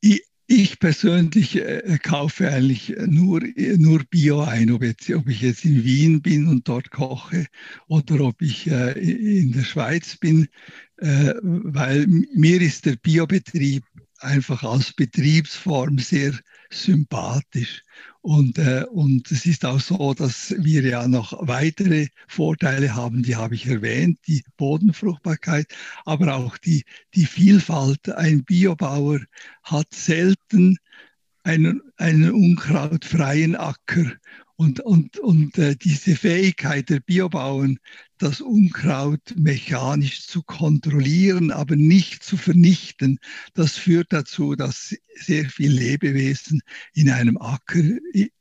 Ich, 0.00 0.24
ich 0.48 0.80
persönlich 0.80 1.58
äh, 1.58 1.96
kaufe 2.02 2.48
eigentlich 2.48 2.96
nur, 3.06 3.40
nur 3.76 4.02
Bio 4.10 4.40
ein, 4.40 4.72
ob, 4.72 4.82
jetzt, 4.82 5.08
ob 5.10 5.28
ich 5.28 5.42
jetzt 5.42 5.64
in 5.64 5.84
Wien 5.84 6.22
bin 6.22 6.48
und 6.48 6.66
dort 6.66 6.90
koche 6.90 7.46
oder 7.86 8.20
ob 8.22 8.42
ich 8.42 8.66
äh, 8.66 8.98
in 8.98 9.52
der 9.52 9.62
Schweiz 9.62 10.16
bin, 10.16 10.48
weil 11.02 12.06
mir 12.06 12.60
ist 12.60 12.86
der 12.86 12.96
Biobetrieb 12.96 13.84
einfach 14.20 14.62
als 14.62 14.92
Betriebsform 14.92 15.98
sehr 15.98 16.32
sympathisch. 16.70 17.82
Und, 18.20 18.58
äh, 18.58 18.84
und 18.90 19.30
es 19.32 19.46
ist 19.46 19.64
auch 19.64 19.80
so, 19.80 20.14
dass 20.14 20.54
wir 20.56 20.82
ja 20.82 21.08
noch 21.08 21.36
weitere 21.46 22.06
Vorteile 22.28 22.94
haben, 22.94 23.24
die 23.24 23.34
habe 23.34 23.56
ich 23.56 23.66
erwähnt, 23.66 24.20
die 24.28 24.44
Bodenfruchtbarkeit, 24.56 25.66
aber 26.04 26.36
auch 26.36 26.56
die, 26.56 26.84
die 27.14 27.26
Vielfalt. 27.26 28.08
Ein 28.10 28.44
Biobauer 28.44 29.20
hat 29.64 29.92
selten 29.92 30.76
einen, 31.42 31.82
einen 31.96 32.30
unkrautfreien 32.30 33.56
Acker 33.56 34.12
und, 34.56 34.80
und, 34.80 35.18
und 35.18 35.58
äh, 35.58 35.74
diese 35.76 36.14
Fähigkeit 36.14 36.90
der 36.90 37.00
Biobauern, 37.00 37.78
das 38.18 38.40
Unkraut 38.40 39.34
mechanisch 39.36 40.26
zu 40.26 40.42
kontrollieren, 40.42 41.50
aber 41.50 41.74
nicht 41.74 42.22
zu 42.22 42.36
vernichten, 42.36 43.18
das 43.54 43.76
führt 43.76 44.12
dazu, 44.12 44.54
dass 44.54 44.94
sehr 45.16 45.48
viele 45.50 45.74
Lebewesen 45.80 46.60
in 46.94 47.10
einem 47.10 47.38
Acker, 47.38 47.82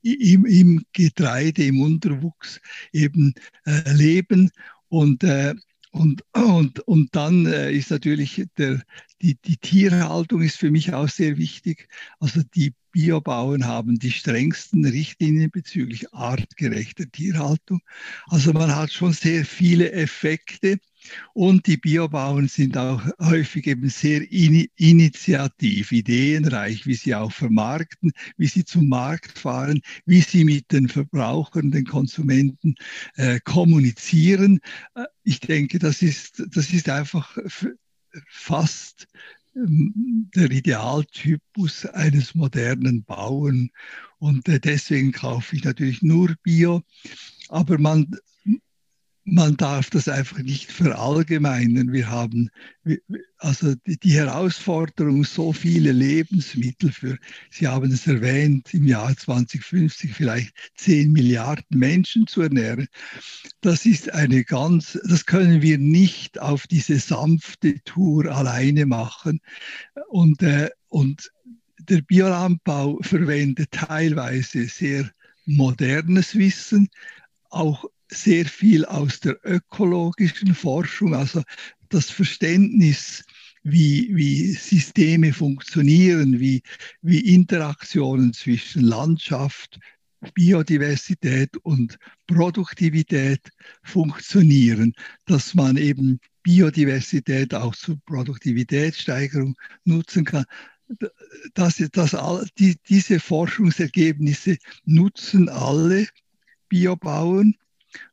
im, 0.01 0.45
im 0.45 0.85
Getreide, 0.93 1.63
im 1.63 1.81
Unterwuchs 1.81 2.59
eben 2.91 3.33
äh, 3.65 3.91
leben. 3.93 4.51
Und, 4.89 5.23
äh, 5.23 5.55
und, 5.91 6.23
und, 6.33 6.79
und 6.81 7.15
dann 7.15 7.45
äh, 7.47 7.71
ist 7.71 7.89
natürlich 7.89 8.45
der, 8.57 8.81
die, 9.21 9.35
die 9.35 9.57
Tierhaltung 9.57 10.41
ist 10.41 10.57
für 10.57 10.71
mich 10.71 10.93
auch 10.93 11.09
sehr 11.09 11.37
wichtig. 11.37 11.89
Also 12.19 12.41
die 12.55 12.73
Biobauern 12.91 13.65
haben 13.65 13.99
die 13.99 14.11
strengsten 14.11 14.85
Richtlinien 14.85 15.49
bezüglich 15.49 16.13
artgerechter 16.13 17.09
Tierhaltung. 17.09 17.81
Also 18.27 18.53
man 18.53 18.75
hat 18.75 18.91
schon 18.91 19.13
sehr 19.13 19.45
viele 19.45 19.91
Effekte 19.91 20.79
und 21.33 21.67
die 21.67 21.77
Biobauern 21.77 22.47
sind 22.47 22.77
auch 22.77 23.01
häufig 23.19 23.67
eben 23.67 23.89
sehr 23.89 24.29
in, 24.31 24.67
initiativ, 24.75 25.91
ideenreich, 25.91 26.85
wie 26.85 26.93
sie 26.93 27.15
auch 27.15 27.31
vermarkten, 27.31 28.11
wie 28.37 28.47
sie 28.47 28.65
zum 28.65 28.87
Markt 28.87 29.37
fahren, 29.39 29.81
wie 30.05 30.21
sie 30.21 30.43
mit 30.43 30.71
den 30.71 30.87
Verbrauchern, 30.89 31.71
den 31.71 31.85
Konsumenten 31.85 32.75
äh, 33.15 33.39
kommunizieren. 33.39 34.59
Äh, 34.95 35.05
ich 35.23 35.39
denke, 35.39 35.79
das 35.79 36.01
ist, 36.01 36.43
das 36.51 36.71
ist 36.71 36.89
einfach 36.89 37.37
fast 38.27 39.07
der 39.53 40.51
Idealtypus 40.51 41.85
eines 41.87 42.35
modernen 42.35 43.03
Bauern. 43.03 43.69
Und 44.19 44.47
äh, 44.47 44.59
deswegen 44.59 45.11
kaufe 45.11 45.55
ich 45.55 45.63
natürlich 45.63 46.01
nur 46.01 46.35
Bio. 46.43 46.81
Aber 47.49 47.77
man 47.77 48.15
man 49.31 49.55
darf 49.55 49.89
das 49.89 50.09
einfach 50.09 50.39
nicht 50.39 50.73
verallgemeinern. 50.73 51.93
Wir 51.93 52.09
haben 52.09 52.49
also 53.37 53.75
die 53.85 54.13
Herausforderung, 54.13 55.23
so 55.23 55.53
viele 55.53 55.93
Lebensmittel 55.93 56.91
für, 56.91 57.17
Sie 57.49 57.65
haben 57.65 57.93
es 57.93 58.05
erwähnt, 58.07 58.73
im 58.73 58.85
Jahr 58.85 59.15
2050 59.15 60.13
vielleicht 60.13 60.53
10 60.75 61.13
Milliarden 61.13 61.79
Menschen 61.79 62.27
zu 62.27 62.41
ernähren. 62.41 62.89
Das 63.61 63.85
ist 63.85 64.13
eine 64.13 64.43
ganz, 64.43 64.99
das 65.07 65.25
können 65.25 65.61
wir 65.61 65.77
nicht 65.77 66.41
auf 66.41 66.67
diese 66.67 66.99
sanfte 66.99 67.81
Tour 67.85 68.25
alleine 68.25 68.85
machen. 68.85 69.39
Und, 70.09 70.43
äh, 70.43 70.69
und 70.89 71.31
der 71.79 72.01
Biolandbau 72.01 72.99
verwendet 73.01 73.71
teilweise 73.71 74.65
sehr 74.65 75.09
modernes 75.45 76.35
Wissen, 76.35 76.89
auch 77.49 77.85
sehr 78.13 78.45
viel 78.45 78.85
aus 78.85 79.19
der 79.19 79.37
ökologischen 79.43 80.53
Forschung, 80.53 81.15
also 81.15 81.41
das 81.89 82.09
Verständnis, 82.09 83.23
wie, 83.63 84.09
wie 84.13 84.53
Systeme 84.53 85.33
funktionieren, 85.33 86.39
wie, 86.39 86.61
wie 87.01 87.19
Interaktionen 87.19 88.33
zwischen 88.33 88.81
Landschaft, 88.81 89.79
Biodiversität 90.33 91.57
und 91.57 91.97
Produktivität 92.27 93.49
funktionieren, 93.83 94.93
dass 95.25 95.55
man 95.55 95.77
eben 95.77 96.19
Biodiversität 96.43 97.53
auch 97.53 97.75
zur 97.75 97.99
Produktivitätssteigerung 98.05 99.55
nutzen 99.83 100.25
kann. 100.25 100.45
Das, 101.53 101.81
das, 101.91 102.15
die, 102.57 102.77
diese 102.87 103.19
Forschungsergebnisse 103.19 104.57
nutzen 104.85 105.49
alle 105.49 106.07
Biobauern 106.67 107.55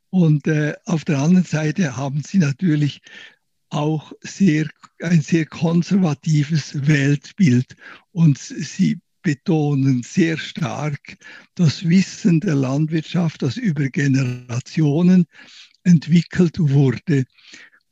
und 0.09 0.47
äh, 0.47 0.75
auf 0.85 1.05
der 1.05 1.19
anderen 1.19 1.45
Seite 1.45 1.95
haben 1.95 2.23
sie 2.23 2.39
natürlich 2.39 3.01
auch 3.69 4.11
sehr, 4.21 4.67
ein 5.01 5.21
sehr 5.21 5.45
konservatives 5.45 6.87
Weltbild 6.87 7.75
und 8.11 8.37
sie 8.37 8.99
betonen 9.21 10.01
sehr 10.03 10.37
stark 10.37 11.17
das 11.55 11.87
Wissen 11.87 12.39
der 12.39 12.55
Landwirtschaft, 12.55 13.41
das 13.41 13.57
über 13.57 13.89
Generationen 13.89 15.25
entwickelt 15.83 16.55
wurde. 16.57 17.25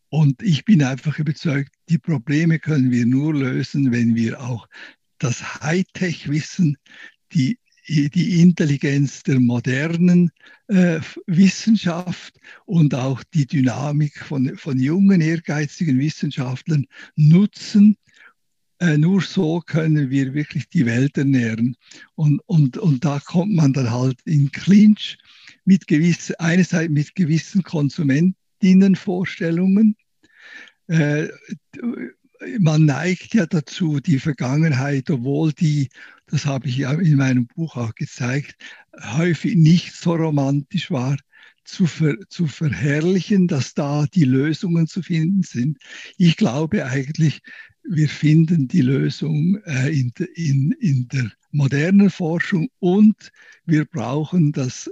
Und 0.10 0.42
ich 0.42 0.66
bin 0.66 0.82
einfach 0.84 1.20
überzeugt, 1.20 1.74
die 1.90 1.98
Probleme 1.98 2.60
können 2.60 2.92
wir 2.92 3.06
nur 3.06 3.34
lösen, 3.34 3.92
wenn 3.92 4.16
wir 4.16 4.42
auch 4.42 4.68
das 5.20 5.62
Hightech-Wissen, 5.62 6.78
die 7.34 7.60
die 7.88 8.42
Intelligenz 8.42 9.24
der 9.24 9.40
modernen 9.40 10.32
äh, 10.68 11.00
Wissenschaft 11.26 12.38
und 12.66 12.94
auch 12.94 13.24
die 13.34 13.48
Dynamik 13.48 14.20
von, 14.20 14.58
von 14.58 14.78
jungen, 14.80 15.22
ehrgeizigen 15.22 15.98
Wissenschaftlern 16.00 16.86
nutzen. 17.16 17.96
Äh, 18.80 18.98
nur 18.98 19.22
so 19.22 19.62
können 19.62 20.10
wir 20.10 20.34
wirklich 20.34 20.68
die 20.70 20.86
Welt 20.86 21.18
ernähren. 21.18 21.78
Und, 22.16 22.42
und, 22.46 22.78
und 22.78 23.06
da 23.06 23.20
kommt 23.20 23.54
man 23.54 23.72
dann 23.74 23.90
halt 23.90 24.20
in 24.26 24.52
Clinch 24.52 25.18
mit 25.66 25.88
gewiss, 25.88 26.32
einerseits 26.34 26.92
mit 26.92 27.16
gewissen 27.16 27.64
Konsumentinnenvorstellungen. 27.64 29.96
Äh, 30.88 31.30
man 32.60 32.86
neigt 32.86 33.34
ja 33.34 33.46
dazu, 33.46 34.00
die 34.00 34.20
Vergangenheit, 34.20 35.10
obwohl 35.10 35.54
die 35.54 35.90
das 36.28 36.46
habe 36.46 36.68
ich 36.68 36.78
ja 36.78 36.92
in 36.94 37.16
meinem 37.16 37.48
Buch 37.48 37.78
auch 37.78 37.96
gezeigt, 37.96 38.58
häufig 39.02 39.56
nicht 39.56 39.94
so 39.94 40.14
romantisch 40.16 40.92
war, 40.92 41.18
zu, 41.64 41.86
ver, 41.86 42.18
zu 42.30 42.48
verherrlichen, 42.48 43.48
dass 43.48 43.74
da 43.74 44.06
die 44.14 44.26
Lösungen 44.26 44.88
zu 44.88 45.02
finden 45.02 45.44
sind. 45.44 45.78
Ich 46.18 46.38
glaube 46.38 46.86
eigentlich, 46.86 47.42
wir 47.84 48.10
finden 48.10 48.68
die 48.68 48.82
Lösung 48.82 49.62
äh, 49.66 49.98
in, 49.98 50.12
in, 50.36 50.72
in 50.80 51.08
der 51.08 51.32
modernen 51.52 52.10
Forschung 52.10 52.70
und 52.80 53.32
wir 53.66 53.86
brauchen 53.86 54.52
das 54.52 54.90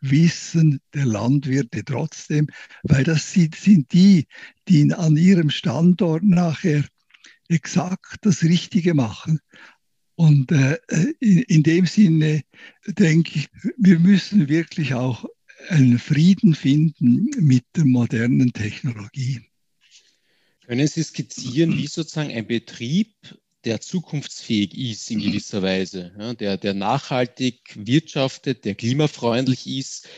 Generationenwissen 0.00 0.80
der 0.94 1.06
Landwirte 1.06 1.84
trotzdem, 1.84 2.48
weil 2.82 3.04
das 3.04 3.32
sind, 3.32 3.92
die, 3.92 4.26
die 4.68 4.92
an 4.92 5.16
ihrem 5.16 5.50
Standort 5.50 6.22
nachher 6.22 6.84
exakt 7.48 8.18
das 8.22 8.42
Richtige 8.42 8.94
machen. 8.94 9.40
Und 10.14 10.50
äh, 10.52 10.78
in, 11.20 11.42
in 11.42 11.62
dem 11.62 11.86
Sinne 11.86 12.42
denke 12.86 13.38
ich, 13.38 13.48
wir 13.76 13.98
müssen 14.00 14.48
wirklich 14.48 14.94
auch 14.94 15.24
einen 15.68 15.98
Frieden 15.98 16.54
finden 16.54 17.30
mit 17.38 17.64
der 17.76 17.84
modernen 17.84 18.52
Technologie. 18.52 19.40
Können 20.66 20.86
Sie 20.86 21.02
skizzieren, 21.02 21.76
wie 21.76 21.86
sozusagen 21.86 22.30
ein 22.30 22.46
Betrieb, 22.46 23.14
der 23.68 23.82
zukunftsfähig 23.82 24.74
ist 24.76 25.10
in 25.10 25.20
gewisser 25.20 25.60
Weise, 25.60 26.10
ja, 26.18 26.32
der, 26.32 26.56
der 26.56 26.72
nachhaltig 26.72 27.60
wirtschaftet, 27.76 28.64
der 28.64 28.74
klimafreundlich 28.74 29.66
ist, 29.66 30.08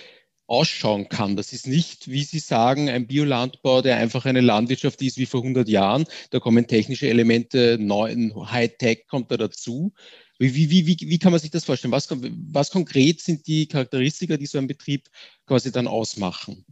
ausschauen 0.46 1.08
kann. 1.08 1.34
Das 1.34 1.52
ist 1.52 1.66
nicht, 1.66 2.08
wie 2.08 2.22
Sie 2.22 2.38
sagen, 2.38 2.88
ein 2.88 3.08
Biolandbau, 3.08 3.82
der 3.82 3.96
einfach 3.96 4.24
eine 4.24 4.40
Landwirtschaft 4.40 5.02
ist 5.02 5.18
wie 5.18 5.26
vor 5.26 5.40
100 5.40 5.68
Jahren. 5.68 6.04
Da 6.30 6.38
kommen 6.38 6.68
technische 6.68 7.08
Elemente, 7.08 7.76
neuen 7.80 8.32
Hightech 8.52 9.08
kommt 9.08 9.32
da 9.32 9.36
dazu. 9.36 9.92
Wie, 10.38 10.54
wie, 10.54 10.86
wie, 10.86 10.96
wie 11.00 11.18
kann 11.18 11.32
man 11.32 11.40
sich 11.40 11.50
das 11.50 11.64
vorstellen? 11.64 11.92
Was, 11.92 12.08
was 12.08 12.70
konkret 12.70 13.20
sind 13.20 13.48
die 13.48 13.66
Charakteristika, 13.66 14.36
die 14.36 14.46
so 14.46 14.58
ein 14.58 14.68
Betrieb 14.68 15.08
quasi 15.44 15.72
dann 15.72 15.88
ausmachen? 15.88 16.64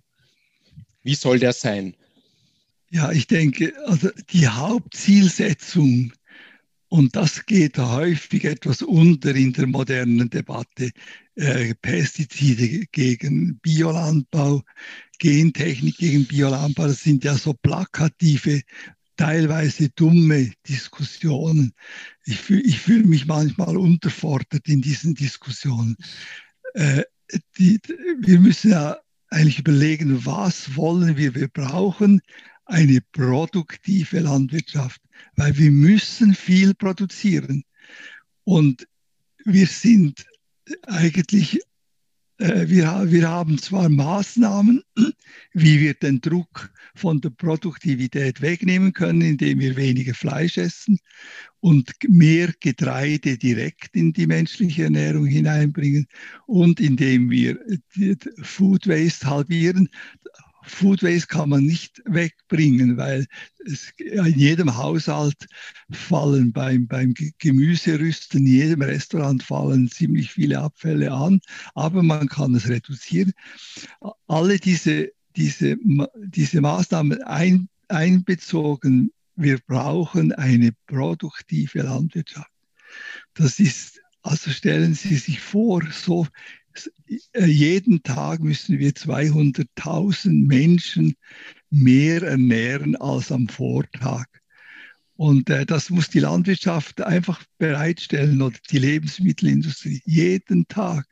Wie 1.02 1.16
soll 1.16 1.40
der 1.40 1.52
sein? 1.52 1.96
Ja, 2.90 3.12
ich 3.12 3.26
denke, 3.26 3.74
also 3.84 4.10
die 4.30 4.46
Hauptzielsetzung 4.48 6.12
und 6.88 7.14
das 7.16 7.44
geht 7.44 7.78
häufig 7.78 8.44
etwas 8.44 8.82
unter 8.82 9.34
in 9.34 9.52
der 9.52 9.66
modernen 9.66 10.30
Debatte. 10.30 10.90
Äh, 11.34 11.74
Pestizide 11.74 12.86
gegen 12.92 13.58
Biolandbau, 13.58 14.62
Gentechnik 15.18 15.98
gegen 15.98 16.26
Biolandbau, 16.26 16.86
das 16.86 17.02
sind 17.02 17.24
ja 17.24 17.36
so 17.36 17.54
plakative 17.54 18.62
teilweise 19.16 19.90
dumme 19.90 20.50
Diskussionen. 20.66 21.72
Ich, 22.24 22.38
fühl, 22.38 22.64
ich 22.64 22.78
fühle 22.78 23.04
mich 23.04 23.26
manchmal 23.26 23.76
unterfordert 23.76 24.66
in 24.66 24.80
diesen 24.80 25.14
Diskussionen. 25.14 25.96
Äh, 26.74 27.02
die, 27.58 27.78
wir 28.20 28.40
müssen 28.40 28.70
ja 28.70 28.96
eigentlich 29.30 29.58
überlegen, 29.58 30.24
was 30.24 30.74
wollen 30.76 31.16
wir? 31.16 31.34
Wir 31.34 31.48
brauchen 31.48 32.22
eine 32.68 33.00
produktive 33.12 34.20
Landwirtschaft, 34.20 35.00
weil 35.36 35.56
wir 35.56 35.70
müssen 35.70 36.34
viel 36.34 36.74
produzieren. 36.74 37.64
Und 38.44 38.86
wir 39.44 39.66
sind 39.66 40.24
eigentlich 40.86 41.60
äh, 42.38 42.68
wir, 42.68 43.10
wir 43.10 43.28
haben 43.28 43.58
zwar 43.58 43.88
Maßnahmen, 43.88 44.82
wie 45.52 45.80
wir 45.80 45.94
den 45.94 46.20
Druck 46.20 46.70
von 46.94 47.20
der 47.20 47.30
Produktivität 47.30 48.40
wegnehmen 48.40 48.92
können, 48.92 49.22
indem 49.22 49.58
wir 49.58 49.76
weniger 49.76 50.14
Fleisch 50.14 50.56
essen 50.56 50.98
und 51.60 51.92
mehr 52.08 52.52
Getreide 52.60 53.36
direkt 53.38 53.96
in 53.96 54.12
die 54.12 54.26
menschliche 54.26 54.84
Ernährung 54.84 55.26
hineinbringen 55.26 56.06
und 56.46 56.80
indem 56.80 57.30
wir 57.30 57.58
Food 58.42 58.86
Waste 58.86 59.26
halbieren. 59.26 59.88
Food 60.68 61.02
Waste 61.02 61.26
kann 61.26 61.48
man 61.48 61.64
nicht 61.64 62.02
wegbringen, 62.04 62.96
weil 62.96 63.26
es, 63.64 63.90
in 63.98 64.38
jedem 64.38 64.76
Haushalt 64.76 65.46
fallen 65.90 66.52
beim, 66.52 66.86
beim 66.86 67.14
Gemüserüsten, 67.38 68.40
in 68.40 68.46
jedem 68.46 68.82
Restaurant 68.82 69.42
fallen 69.42 69.88
ziemlich 69.88 70.32
viele 70.32 70.60
Abfälle 70.60 71.12
an, 71.12 71.40
aber 71.74 72.02
man 72.02 72.28
kann 72.28 72.54
es 72.54 72.68
reduzieren. 72.68 73.32
Alle 74.26 74.58
diese, 74.58 75.12
diese, 75.36 75.76
diese 76.16 76.60
Maßnahmen 76.60 77.22
ein, 77.22 77.68
einbezogen, 77.88 79.10
wir 79.36 79.58
brauchen 79.66 80.32
eine 80.32 80.72
produktive 80.86 81.82
Landwirtschaft. 81.82 82.50
Das 83.34 83.60
ist, 83.60 84.00
also 84.22 84.50
stellen 84.50 84.94
Sie 84.94 85.16
sich 85.16 85.40
vor, 85.40 85.82
so 85.92 86.26
jeden 87.38 88.02
Tag 88.02 88.40
müssen 88.40 88.78
wir 88.78 88.92
200.000 88.92 90.46
Menschen 90.46 91.14
mehr 91.70 92.22
ernähren 92.22 92.96
als 92.96 93.32
am 93.32 93.48
Vortag. 93.48 94.26
Und 95.16 95.50
äh, 95.50 95.66
das 95.66 95.90
muss 95.90 96.08
die 96.08 96.20
Landwirtschaft 96.20 97.00
einfach 97.00 97.42
bereitstellen 97.58 98.40
oder 98.40 98.56
die 98.70 98.78
Lebensmittelindustrie 98.78 100.00
jeden 100.04 100.68
Tag. 100.68 101.06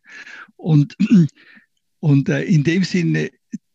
Und, 0.55 0.97
und 2.01 2.29
äh, 2.29 2.43
in 2.43 2.63
dem 2.63 2.85
Sinne, 2.85 3.31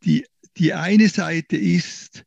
die, 0.06 0.26
die 0.58 0.74
eine 0.74 1.10
Seite 1.10 1.58
ist, 1.58 2.24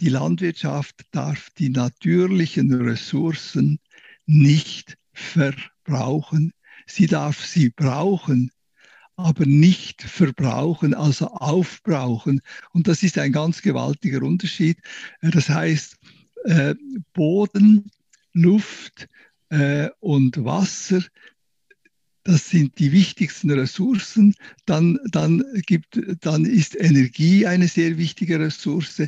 die 0.00 0.08
Landwirtschaft 0.08 1.02
darf 1.12 1.50
die 1.58 1.70
natürlichen 1.70 2.74
Ressourcen 2.74 3.78
nicht 4.26 4.96
verbrauchen. 5.12 6.52
Sie 6.86 7.06
darf 7.06 7.44
sie 7.44 7.70
brauchen, 7.70 8.50
aber 9.18 9.46
nicht 9.46 10.00
verbrauchen, 10.00 10.94
also 10.94 11.26
aufbrauchen. 11.26 12.40
Und 12.72 12.86
das 12.86 13.02
ist 13.02 13.18
ein 13.18 13.32
ganz 13.32 13.62
gewaltiger 13.62 14.22
Unterschied. 14.22 14.78
Äh, 15.20 15.30
das 15.30 15.48
heißt, 15.48 15.96
äh, 16.44 16.76
Boden, 17.14 17.90
Luft 18.32 19.08
äh, 19.50 19.88
und 19.98 20.44
Wasser, 20.44 21.02
das 22.22 22.48
sind 22.48 22.78
die 22.78 22.92
wichtigsten 22.92 23.50
Ressourcen. 23.50 24.34
Dann, 24.66 25.00
dann, 25.10 25.44
gibt, 25.66 26.00
dann 26.20 26.44
ist 26.44 26.76
Energie 26.76 27.44
eine 27.44 27.66
sehr 27.66 27.98
wichtige 27.98 28.38
Ressource. 28.38 29.02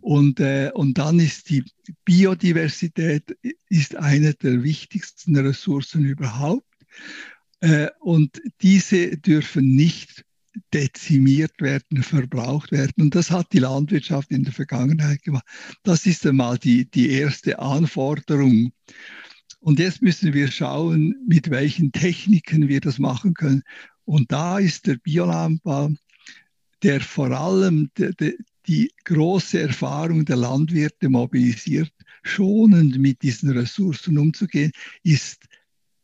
Und, 0.00 0.38
und 0.38 0.98
dann 0.98 1.18
ist 1.18 1.48
die 1.48 1.64
Biodiversität 2.04 3.38
ist 3.70 3.96
eine 3.96 4.34
der 4.34 4.62
wichtigsten 4.62 5.36
Ressourcen 5.36 6.04
überhaupt. 6.04 6.66
Äh, 7.60 7.88
und 8.00 8.40
diese 8.60 9.16
dürfen 9.16 9.74
nicht 9.74 10.24
dezimiert 10.72 11.60
werden, 11.60 12.02
verbraucht 12.02 12.72
werden. 12.72 12.94
Und 12.98 13.14
das 13.14 13.30
hat 13.30 13.52
die 13.52 13.58
Landwirtschaft 13.58 14.30
in 14.30 14.44
der 14.44 14.52
Vergangenheit 14.52 15.22
gemacht. 15.22 15.44
Das 15.82 16.06
ist 16.06 16.26
einmal 16.26 16.58
die, 16.58 16.90
die 16.90 17.10
erste 17.10 17.58
Anforderung. 17.58 18.72
Und 19.60 19.78
jetzt 19.78 20.02
müssen 20.02 20.32
wir 20.34 20.50
schauen, 20.50 21.14
mit 21.26 21.50
welchen 21.50 21.92
Techniken 21.92 22.68
wir 22.68 22.80
das 22.80 22.98
machen 22.98 23.34
können. 23.34 23.62
Und 24.04 24.30
da 24.32 24.58
ist 24.58 24.86
der 24.86 24.96
Biolandbau, 24.96 25.90
der 26.82 27.00
vor 27.00 27.30
allem 27.30 27.90
die, 27.98 28.14
die, 28.16 28.38
die 28.66 28.92
große 29.04 29.60
Erfahrung 29.60 30.24
der 30.24 30.36
Landwirte 30.36 31.08
mobilisiert, 31.08 31.92
schonend 32.22 32.98
mit 32.98 33.22
diesen 33.22 33.50
Ressourcen 33.50 34.18
umzugehen, 34.18 34.72
ist 35.02 35.47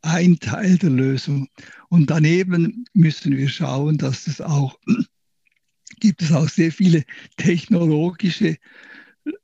ein 0.04 0.38
Teil 0.38 0.78
der 0.78 0.90
Lösung. 0.90 1.48
Und 1.88 2.10
daneben 2.10 2.84
müssen 2.92 3.36
wir 3.36 3.48
schauen, 3.48 3.98
dass 3.98 4.26
es 4.26 4.40
auch, 4.40 4.78
gibt 6.00 6.22
es 6.22 6.32
auch 6.32 6.48
sehr 6.48 6.70
viele 6.70 7.04
technologische 7.36 8.58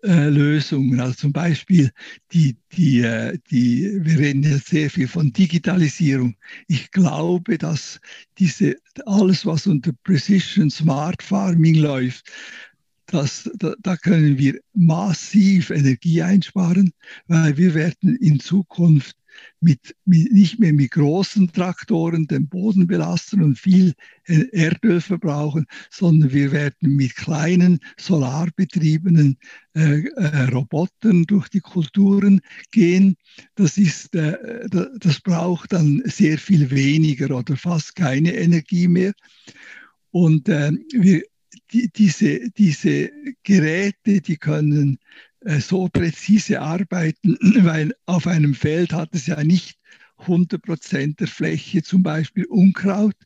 äh, 0.03 0.29
Lösungen. 0.29 1.01
Also 1.01 1.15
zum 1.15 1.33
Beispiel 1.33 1.91
die, 2.33 2.57
die, 2.73 3.01
äh, 3.01 3.39
die, 3.51 3.99
wir 4.03 4.19
reden 4.19 4.43
jetzt 4.43 4.69
sehr 4.69 4.91
viel 4.91 5.09
von 5.09 5.33
Digitalisierung. 5.33 6.37
Ich 6.69 6.91
glaube, 6.91 7.57
dass 7.57 8.01
diese, 8.39 8.77
alles, 9.07 9.47
was 9.47 9.67
unter 9.67 9.93
Precision 10.05 10.71
Smart 10.71 11.23
Farming 11.23 11.77
läuft, 11.77 12.31
das, 13.07 13.51
da, 13.55 13.75
da, 13.81 13.97
können 13.97 14.39
wir 14.39 14.61
massiv 14.73 15.71
Energie 15.71 16.23
einsparen, 16.23 16.93
weil 17.27 17.57
wir 17.57 17.75
werden 17.75 18.17
in 18.17 18.39
Zukunft 18.39 19.17
mit, 19.61 19.95
mit, 20.05 20.33
nicht 20.33 20.59
mehr 20.59 20.73
mit 20.73 20.93
großen 20.93 21.53
Traktoren 21.53 22.27
den 22.27 22.49
Boden 22.49 22.87
belasten 22.87 23.43
und 23.43 23.59
viel 23.59 23.95
Erdöl 24.25 25.01
verbrauchen, 25.01 25.67
sondern 25.91 26.33
wir 26.33 26.53
werden 26.53 26.97
mit 26.97 27.17
kleinen 27.17 27.81
solarbetriebenen 27.99 29.39
äh, 29.75 30.01
äh, 30.01 30.45
Robotern 30.51 31.25
durch 31.25 31.49
die 31.49 31.61
Kulturen 31.61 32.41
gehen. 32.71 33.17
Das, 33.55 33.79
ist, 33.79 34.15
äh, 34.15 34.67
das 34.99 35.21
braucht 35.21 35.73
dann 35.73 36.03
sehr 36.05 36.39
viel 36.39 36.71
weniger 36.71 37.37
oder 37.37 37.57
fast 37.57 37.97
keine 37.97 38.35
Energie 38.35 38.89
mehr. 38.89 39.13
Und 40.11 40.49
äh, 40.49 40.73
wir, 40.93 41.23
die, 41.73 41.89
diese, 41.95 42.51
diese 42.51 43.11
Geräte, 43.43 44.21
die 44.21 44.37
können 44.37 44.95
äh, 44.95 45.30
so 45.45 45.89
präzise 45.89 46.61
arbeiten, 46.61 47.37
weil 47.65 47.95
auf 48.07 48.27
einem 48.27 48.55
Feld 48.55 48.93
hat 48.93 49.11
es 49.13 49.27
ja 49.27 49.43
nicht 49.43 49.79
100 50.19 50.61
Prozent 50.63 51.21
der 51.21 51.29
Fläche 51.29 51.83
zum 51.83 52.03
Beispiel 52.03 52.45
Unkraut. 52.47 53.17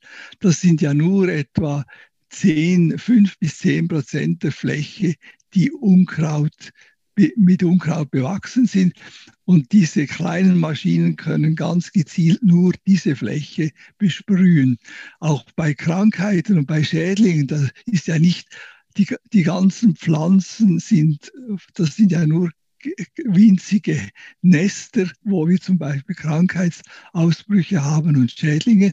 Das 0.40 0.61
sind 0.61 0.81
ja 0.81 0.94
nur 0.94 1.29
etwa 1.29 1.85
10, 2.31 2.98
5 2.98 3.38
bis 3.38 3.59
10 3.59 3.88
Prozent 3.88 4.42
der 4.42 4.53
Fläche, 4.53 5.14
die 5.55 5.72
Unkraut, 5.72 6.72
mit 7.37 7.62
Unkraut 7.62 8.11
bewachsen 8.11 8.66
sind. 8.66 8.94
Und 9.44 9.72
diese 9.72 10.07
kleinen 10.07 10.59
Maschinen 10.59 11.16
können 11.16 11.55
ganz 11.55 11.92
gezielt 11.92 12.42
nur 12.42 12.72
diese 12.87 13.14
Fläche 13.14 13.70
besprühen. 13.98 14.79
Auch 15.20 15.44
bei 15.55 15.74
Krankheiten 15.74 16.59
und 16.59 16.66
bei 16.66 16.83
Schädlingen, 16.83 17.46
das 17.46 17.70
ist 17.87 18.09
ja 18.09 18.18
nicht 18.18 18.48
die, 18.96 19.07
die 19.33 19.42
ganzen 19.42 19.96
Pflanzen 19.96 20.78
sind, 20.78 21.33
das 21.74 21.96
sind 21.96 22.12
ja 22.12 22.26
nur 22.26 22.50
winzige 23.24 23.98
Nester, 24.42 25.11
wo 25.22 25.48
wir 25.48 25.61
zum 25.61 25.78
Beispiel 25.78 26.14
Krankheitsausbrüche 26.14 27.83
haben 27.83 28.16
und 28.16 28.30
Schädlinge. 28.30 28.92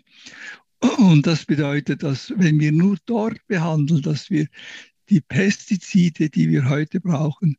Und 0.97 1.27
das 1.27 1.45
bedeutet, 1.45 2.03
dass 2.03 2.33
wenn 2.37 2.59
wir 2.59 2.71
nur 2.71 2.97
dort 3.05 3.45
behandeln, 3.47 4.01
dass 4.01 4.29
wir 4.29 4.47
die 5.09 5.21
Pestizide, 5.21 6.29
die 6.29 6.49
wir 6.49 6.69
heute 6.69 7.01
brauchen, 7.01 7.57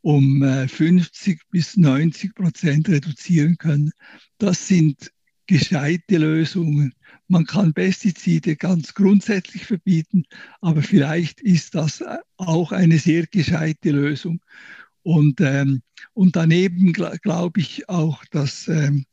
um 0.00 0.42
50 0.68 1.34
äh, 1.34 1.42
bis 1.50 1.76
90 1.76 2.34
Prozent 2.34 2.88
reduzieren 2.88 3.56
können. 3.56 3.90
Das 4.38 4.68
sind 4.68 5.10
gescheite 5.46 6.18
Lösungen. 6.18 6.94
Man 7.28 7.46
kann 7.46 7.74
Pestizide 7.74 8.56
ganz 8.56 8.94
grundsätzlich 8.94 9.64
verbieten, 9.64 10.24
aber 10.60 10.82
vielleicht 10.82 11.40
ist 11.40 11.74
das 11.74 12.02
auch 12.36 12.72
eine 12.72 12.98
sehr 12.98 13.26
gescheite 13.26 13.90
Lösung. 13.90 14.40
Und, 15.02 15.40
ähm, 15.40 15.82
und 16.14 16.36
daneben 16.36 16.92
gl 16.92 17.18
glaube 17.18 17.60
ich 17.60 17.88
auch, 17.88 18.24
dass 18.30 18.68
ähm, 18.68 19.04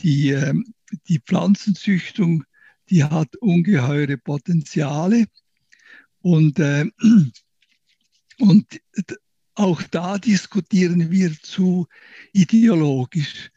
die, 0.00 0.30
ähm, 0.30 0.74
die 1.08 1.18
Pflanzenzüchtung, 1.18 2.44
die 2.90 3.04
hat 3.04 3.34
ungeheure 3.36 4.18
Potenziale. 4.18 5.24
Und, 6.20 6.58
äh, 6.58 6.86
und 8.38 8.80
auch 9.54 9.82
da 9.82 10.18
diskutieren 10.18 11.10
wir 11.10 11.32
zu 11.40 11.86
ideologisch. 12.32 13.50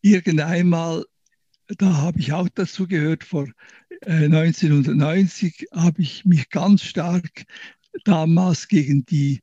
Irgendeinmal 0.00 1.04
da 1.76 1.96
habe 1.96 2.20
ich 2.20 2.32
auch 2.32 2.48
dazu 2.54 2.86
gehört, 2.86 3.24
vor 3.24 3.48
äh, 4.02 4.24
1990 4.24 5.68
habe 5.72 6.02
ich 6.02 6.24
mich 6.24 6.50
ganz 6.50 6.82
stark 6.82 7.44
damals 8.04 8.68
gegen 8.68 9.04
die 9.06 9.40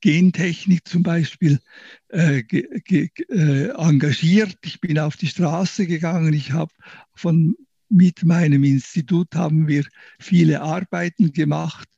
Gentechnik 0.00 0.86
zum 0.86 1.02
Beispiel 1.04 1.60
äh, 2.08 2.40
äh, 2.40 3.68
engagiert. 3.68 4.58
Ich 4.64 4.80
bin 4.80 4.98
auf 4.98 5.16
die 5.16 5.28
Straße 5.28 5.86
gegangen. 5.86 6.32
Ich 6.34 6.52
habe 6.52 6.72
von 7.14 7.54
mit 7.88 8.24
meinem 8.24 8.64
Institut 8.64 9.34
haben 9.34 9.68
wir 9.68 9.84
viele 10.18 10.62
Arbeiten 10.62 11.32
gemacht, 11.32 11.88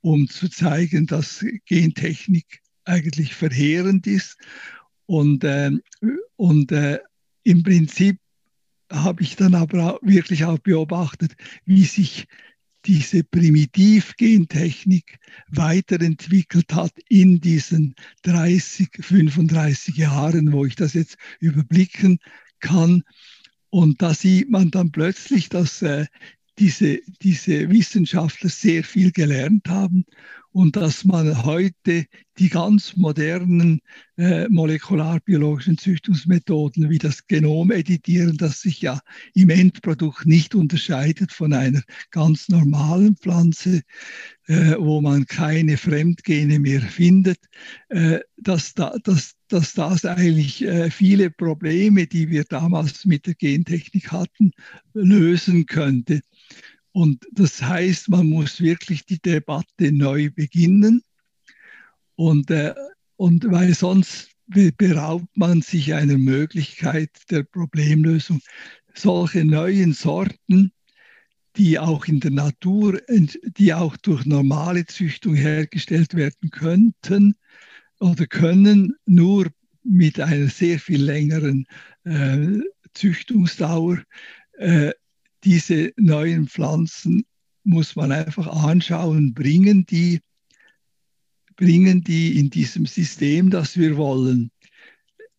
um 0.00 0.28
zu 0.28 0.48
zeigen, 0.48 1.06
dass 1.06 1.44
Gentechnik 1.66 2.60
eigentlich 2.84 3.34
verheerend 3.34 4.06
ist. 4.06 4.36
Und, 5.06 5.44
äh, 5.44 5.70
und 6.36 6.72
äh, 6.72 6.98
im 7.44 7.62
Prinzip 7.62 8.18
habe 8.94 9.22
ich 9.22 9.36
dann 9.36 9.54
aber 9.54 9.94
auch 9.94 10.02
wirklich 10.02 10.44
auch 10.44 10.58
beobachtet, 10.58 11.36
wie 11.64 11.84
sich 11.84 12.26
diese 12.86 13.24
Primitivgentechnik 13.24 15.18
weiterentwickelt 15.48 16.74
hat 16.74 16.92
in 17.08 17.40
diesen 17.40 17.94
30, 18.22 18.88
35 19.00 19.96
Jahren, 19.96 20.52
wo 20.52 20.66
ich 20.66 20.76
das 20.76 20.94
jetzt 20.94 21.16
überblicken 21.40 22.18
kann. 22.60 23.02
Und 23.70 24.02
da 24.02 24.14
sieht 24.14 24.50
man 24.50 24.70
dann 24.70 24.92
plötzlich, 24.92 25.48
dass 25.48 25.82
äh, 25.82 26.06
diese, 26.58 27.00
diese 27.22 27.70
Wissenschaftler 27.70 28.50
sehr 28.50 28.84
viel 28.84 29.12
gelernt 29.12 29.68
haben 29.68 30.04
und 30.54 30.76
dass 30.76 31.04
man 31.04 31.44
heute 31.44 32.06
die 32.38 32.48
ganz 32.48 32.96
modernen 32.96 33.80
äh, 34.16 34.48
molekularbiologischen 34.48 35.78
Züchtungsmethoden 35.78 36.90
wie 36.90 36.98
das 36.98 37.26
Genom 37.26 37.72
editieren, 37.72 38.36
das 38.36 38.60
sich 38.60 38.80
ja 38.80 39.00
im 39.34 39.50
Endprodukt 39.50 40.26
nicht 40.26 40.54
unterscheidet 40.54 41.32
von 41.32 41.52
einer 41.52 41.82
ganz 42.12 42.48
normalen 42.48 43.16
Pflanze, 43.16 43.82
äh, 44.46 44.76
wo 44.78 45.00
man 45.00 45.26
keine 45.26 45.76
Fremdgene 45.76 46.60
mehr 46.60 46.82
findet, 46.82 47.38
äh, 47.88 48.20
dass, 48.36 48.74
da, 48.74 48.94
dass, 49.02 49.34
dass 49.54 49.72
das 49.72 50.04
eigentlich 50.04 50.64
äh, 50.64 50.90
viele 50.90 51.30
Probleme, 51.30 52.08
die 52.08 52.28
wir 52.28 52.42
damals 52.42 53.04
mit 53.04 53.26
der 53.26 53.34
Gentechnik 53.34 54.10
hatten, 54.10 54.50
lösen 54.94 55.66
könnte. 55.66 56.22
Und 56.90 57.24
das 57.30 57.62
heißt, 57.62 58.08
man 58.08 58.28
muss 58.28 58.60
wirklich 58.60 59.06
die 59.06 59.20
Debatte 59.20 59.92
neu 59.92 60.30
beginnen. 60.30 61.04
Und, 62.16 62.50
äh, 62.50 62.74
und 63.14 63.48
weil 63.48 63.74
sonst 63.74 64.30
beraubt 64.46 65.36
man 65.36 65.62
sich 65.62 65.94
einer 65.94 66.18
Möglichkeit 66.18 67.10
der 67.30 67.44
Problemlösung. 67.44 68.40
Solche 68.92 69.44
neuen 69.44 69.92
Sorten, 69.92 70.72
die 71.56 71.78
auch 71.78 72.06
in 72.06 72.18
der 72.18 72.32
Natur, 72.32 73.00
die 73.08 73.72
auch 73.72 73.96
durch 73.98 74.26
normale 74.26 74.84
Züchtung 74.86 75.36
hergestellt 75.36 76.14
werden 76.14 76.50
könnten 76.50 77.36
oder 78.00 78.26
können, 78.26 78.94
nur 79.06 79.50
mit 79.82 80.18
einer 80.20 80.48
sehr 80.48 80.78
viel 80.78 81.02
längeren 81.02 81.66
äh, 82.04 82.60
Züchtungsdauer, 82.94 84.02
äh, 84.58 84.92
diese 85.44 85.92
neuen 85.96 86.48
Pflanzen 86.48 87.24
muss 87.64 87.96
man 87.96 88.12
einfach 88.12 88.46
anschauen, 88.46 89.34
bringen 89.34 89.84
die, 89.86 90.20
bringen 91.56 92.02
die 92.02 92.38
in 92.38 92.50
diesem 92.50 92.86
System, 92.86 93.50
das 93.50 93.76
wir 93.76 93.96
wollen, 93.96 94.50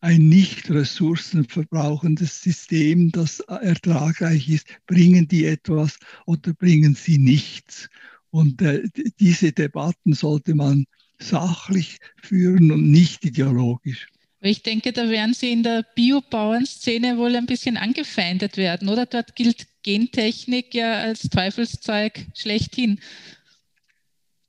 ein 0.00 0.28
nicht 0.28 0.70
ressourcenverbrauchendes 0.70 2.42
System, 2.42 3.10
das 3.10 3.40
ertragreich 3.40 4.48
ist, 4.48 4.66
bringen 4.86 5.26
die 5.26 5.46
etwas 5.46 5.98
oder 6.26 6.52
bringen 6.52 6.94
sie 6.94 7.18
nichts? 7.18 7.88
Und 8.30 8.60
äh, 8.62 8.88
diese 9.18 9.52
Debatten 9.52 10.12
sollte 10.12 10.54
man 10.54 10.84
sachlich 11.18 11.98
führen 12.22 12.70
und 12.72 12.90
nicht 12.90 13.24
ideologisch. 13.24 14.08
Ich 14.40 14.62
denke, 14.62 14.92
da 14.92 15.08
werden 15.08 15.34
Sie 15.34 15.50
in 15.50 15.62
der 15.62 15.84
Biobauernszene 15.94 17.16
wohl 17.16 17.34
ein 17.34 17.46
bisschen 17.46 17.76
angefeindet 17.76 18.56
werden, 18.56 18.88
oder? 18.88 19.06
Dort 19.06 19.34
gilt 19.34 19.66
Gentechnik 19.82 20.74
ja 20.74 21.00
als 21.00 21.22
Teufelszeug 21.22 22.26
schlechthin. 22.34 23.00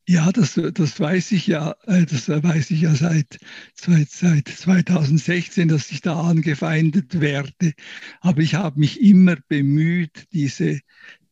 Ja, 0.10 0.32
das, 0.32 0.60
das 0.74 1.00
weiß 1.00 1.34
ich 1.34 1.48
ja, 1.48 1.76
äh, 1.86 2.06
das 2.06 2.30
weiß 2.30 2.72
ich 2.72 2.82
ja 2.82 2.96
seit, 2.96 3.40
seit, 3.74 4.10
seit 4.10 4.48
2016, 4.48 5.68
dass 5.68 5.92
ich 5.92 6.02
da 6.02 6.22
angefeindet 6.22 7.20
werde. 7.20 7.74
Aber 8.22 8.42
ich 8.42 8.56
habe 8.56 8.80
mich 8.80 9.02
immer 9.02 9.36
bemüht, 9.50 10.28
diese, 10.32 10.80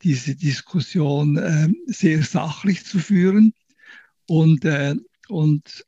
diese 0.01 0.35
Diskussion 0.35 1.37
äh, 1.37 1.69
sehr 1.85 2.21
sachlich 2.23 2.83
zu 2.83 2.99
führen. 2.99 3.53
Und, 4.27 4.65
äh, 4.65 4.95
und 5.27 5.85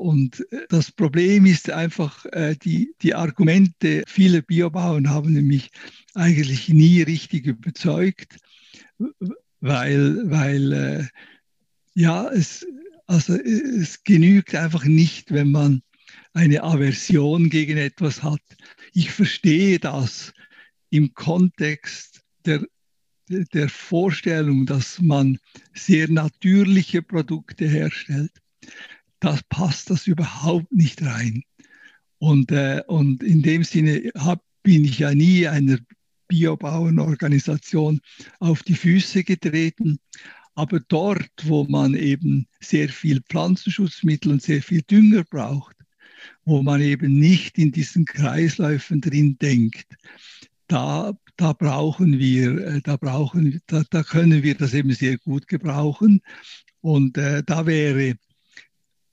und 0.00 0.46
äh, 0.50 0.66
das 0.70 0.90
Problem 0.90 1.44
ist 1.44 1.70
einfach, 1.70 2.24
äh, 2.26 2.56
die, 2.56 2.94
die 3.02 3.14
Argumente 3.14 4.02
vieler 4.06 4.40
Biobauern 4.40 5.10
haben 5.10 5.34
nämlich 5.34 5.70
eigentlich 6.14 6.70
nie 6.70 7.02
richtig 7.02 7.44
überzeugt, 7.46 8.38
weil, 9.60 10.30
weil 10.30 10.72
äh, 10.72 11.04
ja, 11.94 12.28
es, 12.30 12.66
also 13.06 13.34
es 13.34 14.02
genügt 14.02 14.54
einfach 14.54 14.84
nicht, 14.84 15.32
wenn 15.32 15.50
man 15.50 15.82
eine 16.32 16.62
Aversion 16.62 17.50
gegen 17.50 17.76
etwas 17.76 18.22
hat. 18.22 18.42
Ich 18.94 19.10
verstehe 19.10 19.78
das 19.78 20.32
im 20.88 21.12
Kontext 21.12 22.22
der, 22.46 22.64
der 23.30 23.68
Vorstellung, 23.68 24.66
dass 24.66 25.00
man 25.00 25.38
sehr 25.74 26.08
natürliche 26.08 27.02
Produkte 27.02 27.66
herstellt 27.66 28.32
das 29.20 29.42
passt 29.44 29.90
das 29.90 30.06
überhaupt 30.06 30.72
nicht 30.72 31.02
rein. 31.02 31.44
Und, 32.18 32.50
äh, 32.50 32.82
und 32.86 33.22
in 33.22 33.42
dem 33.42 33.64
Sinne 33.64 34.10
hab, 34.16 34.42
bin 34.62 34.84
ich 34.84 34.98
ja 34.98 35.14
nie 35.14 35.46
einer 35.46 35.78
Biobauernorganisation 36.28 38.00
auf 38.40 38.62
die 38.62 38.74
Füße 38.74 39.24
getreten. 39.24 39.98
Aber 40.54 40.80
dort, 40.80 41.30
wo 41.44 41.64
man 41.64 41.94
eben 41.94 42.46
sehr 42.60 42.88
viel 42.88 43.22
Pflanzenschutzmittel 43.22 44.32
und 44.32 44.42
sehr 44.42 44.62
viel 44.62 44.82
Dünger 44.82 45.24
braucht, 45.24 45.76
wo 46.44 46.62
man 46.62 46.80
eben 46.82 47.18
nicht 47.18 47.56
in 47.56 47.72
diesen 47.72 48.04
Kreisläufen 48.04 49.00
drin 49.00 49.38
denkt, 49.38 49.86
da, 50.66 51.12
da 51.40 51.54
brauchen 51.54 52.18
wir, 52.18 52.58
äh, 52.58 52.80
da 52.82 52.96
brauchen, 52.96 53.62
da, 53.66 53.82
da 53.88 54.02
können 54.02 54.42
wir 54.42 54.54
das 54.54 54.74
eben 54.74 54.92
sehr 54.92 55.16
gut 55.16 55.48
gebrauchen. 55.48 56.20
Und 56.82 57.16
äh, 57.16 57.42
da 57.44 57.66
wäre 57.66 58.16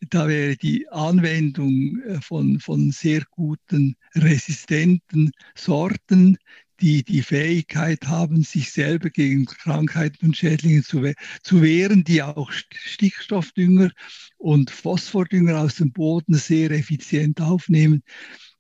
da 0.09 0.27
wäre 0.27 0.55
die 0.57 0.87
Anwendung 0.89 2.01
äh, 2.01 2.21
von, 2.21 2.59
von 2.59 2.91
sehr 2.91 3.23
guten, 3.31 3.95
resistenten 4.13 5.31
Sorten, 5.55 6.37
die 6.81 7.03
die 7.03 7.23
Fähigkeit 7.23 8.05
haben, 8.07 8.43
sich 8.43 8.71
selber 8.71 9.09
gegen 9.09 9.45
Krankheiten 9.45 10.27
und 10.27 10.37
Schädlinge 10.37 10.83
zu, 10.83 11.11
zu 11.41 11.61
wehren, 11.61 12.03
die 12.03 12.21
auch 12.21 12.51
Stickstoffdünger 12.51 13.89
und 14.37 14.69
Phosphordünger 14.69 15.61
aus 15.61 15.75
dem 15.75 15.91
Boden 15.93 16.35
sehr 16.35 16.71
effizient 16.71 17.41
aufnehmen. 17.41 18.03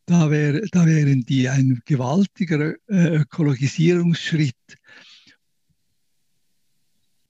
Da, 0.07 0.31
wär, 0.31 0.61
da 0.71 0.85
wären 0.85 1.25
die 1.25 1.49
ein 1.49 1.81
gewaltiger 1.85 2.75
äh, 2.87 3.17
Ökologisierungsschritt 3.17 4.55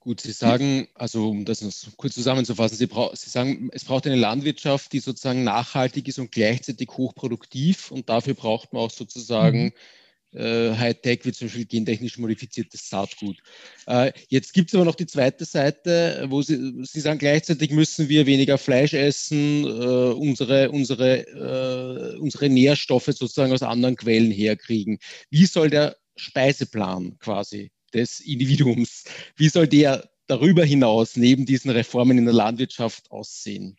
Gut, 0.08 0.22
Sie 0.22 0.32
sagen, 0.32 0.88
also 0.94 1.28
um 1.28 1.44
das 1.44 1.90
kurz 1.98 2.14
zusammenzufassen, 2.14 2.78
Sie, 2.78 2.88
Sie, 3.12 3.30
sagen, 3.30 3.68
es 3.72 3.84
braucht 3.84 4.06
eine 4.06 4.16
Landwirtschaft, 4.16 4.92
die 4.94 5.00
sozusagen 5.00 5.44
nachhaltig 5.44 6.08
ist 6.08 6.18
und 6.18 6.32
gleichzeitig 6.32 6.88
hochproduktiv 6.88 7.90
und 7.90 8.08
dafür 8.08 8.32
braucht 8.32 8.72
man 8.72 8.80
auch 8.80 8.90
sozusagen 8.90 9.64
mhm. 9.64 9.72
Äh, 10.32 10.70
Hightech, 10.74 11.20
wie 11.24 11.32
zum 11.32 11.48
Beispiel 11.48 11.66
gentechnisch 11.66 12.18
modifiziertes 12.18 12.88
Saatgut. 12.88 13.38
Äh, 13.86 14.12
jetzt 14.28 14.52
gibt 14.52 14.70
es 14.70 14.74
aber 14.74 14.84
noch 14.84 14.94
die 14.94 15.06
zweite 15.06 15.44
Seite, 15.44 16.26
wo 16.28 16.42
Sie, 16.42 16.84
Sie 16.84 17.00
sagen, 17.00 17.18
gleichzeitig 17.18 17.70
müssen 17.70 18.08
wir 18.08 18.26
weniger 18.26 18.58
Fleisch 18.58 18.94
essen, 18.94 19.64
äh, 19.64 19.66
unsere, 19.66 20.70
unsere, 20.70 22.14
äh, 22.14 22.18
unsere 22.18 22.48
Nährstoffe 22.48 23.06
sozusagen 23.06 23.52
aus 23.52 23.62
anderen 23.62 23.96
Quellen 23.96 24.30
herkriegen. 24.30 24.98
Wie 25.30 25.46
soll 25.46 25.70
der 25.70 25.96
Speiseplan 26.16 27.16
quasi 27.18 27.70
des 27.94 28.20
Individuums. 28.20 29.04
Wie 29.36 29.48
soll 29.48 29.66
der 29.66 30.10
darüber 30.26 30.64
hinaus 30.64 31.16
neben 31.16 31.46
diesen 31.46 31.70
Reformen 31.70 32.18
in 32.18 32.24
der 32.24 32.34
Landwirtschaft 32.34 33.10
aussehen? 33.10 33.77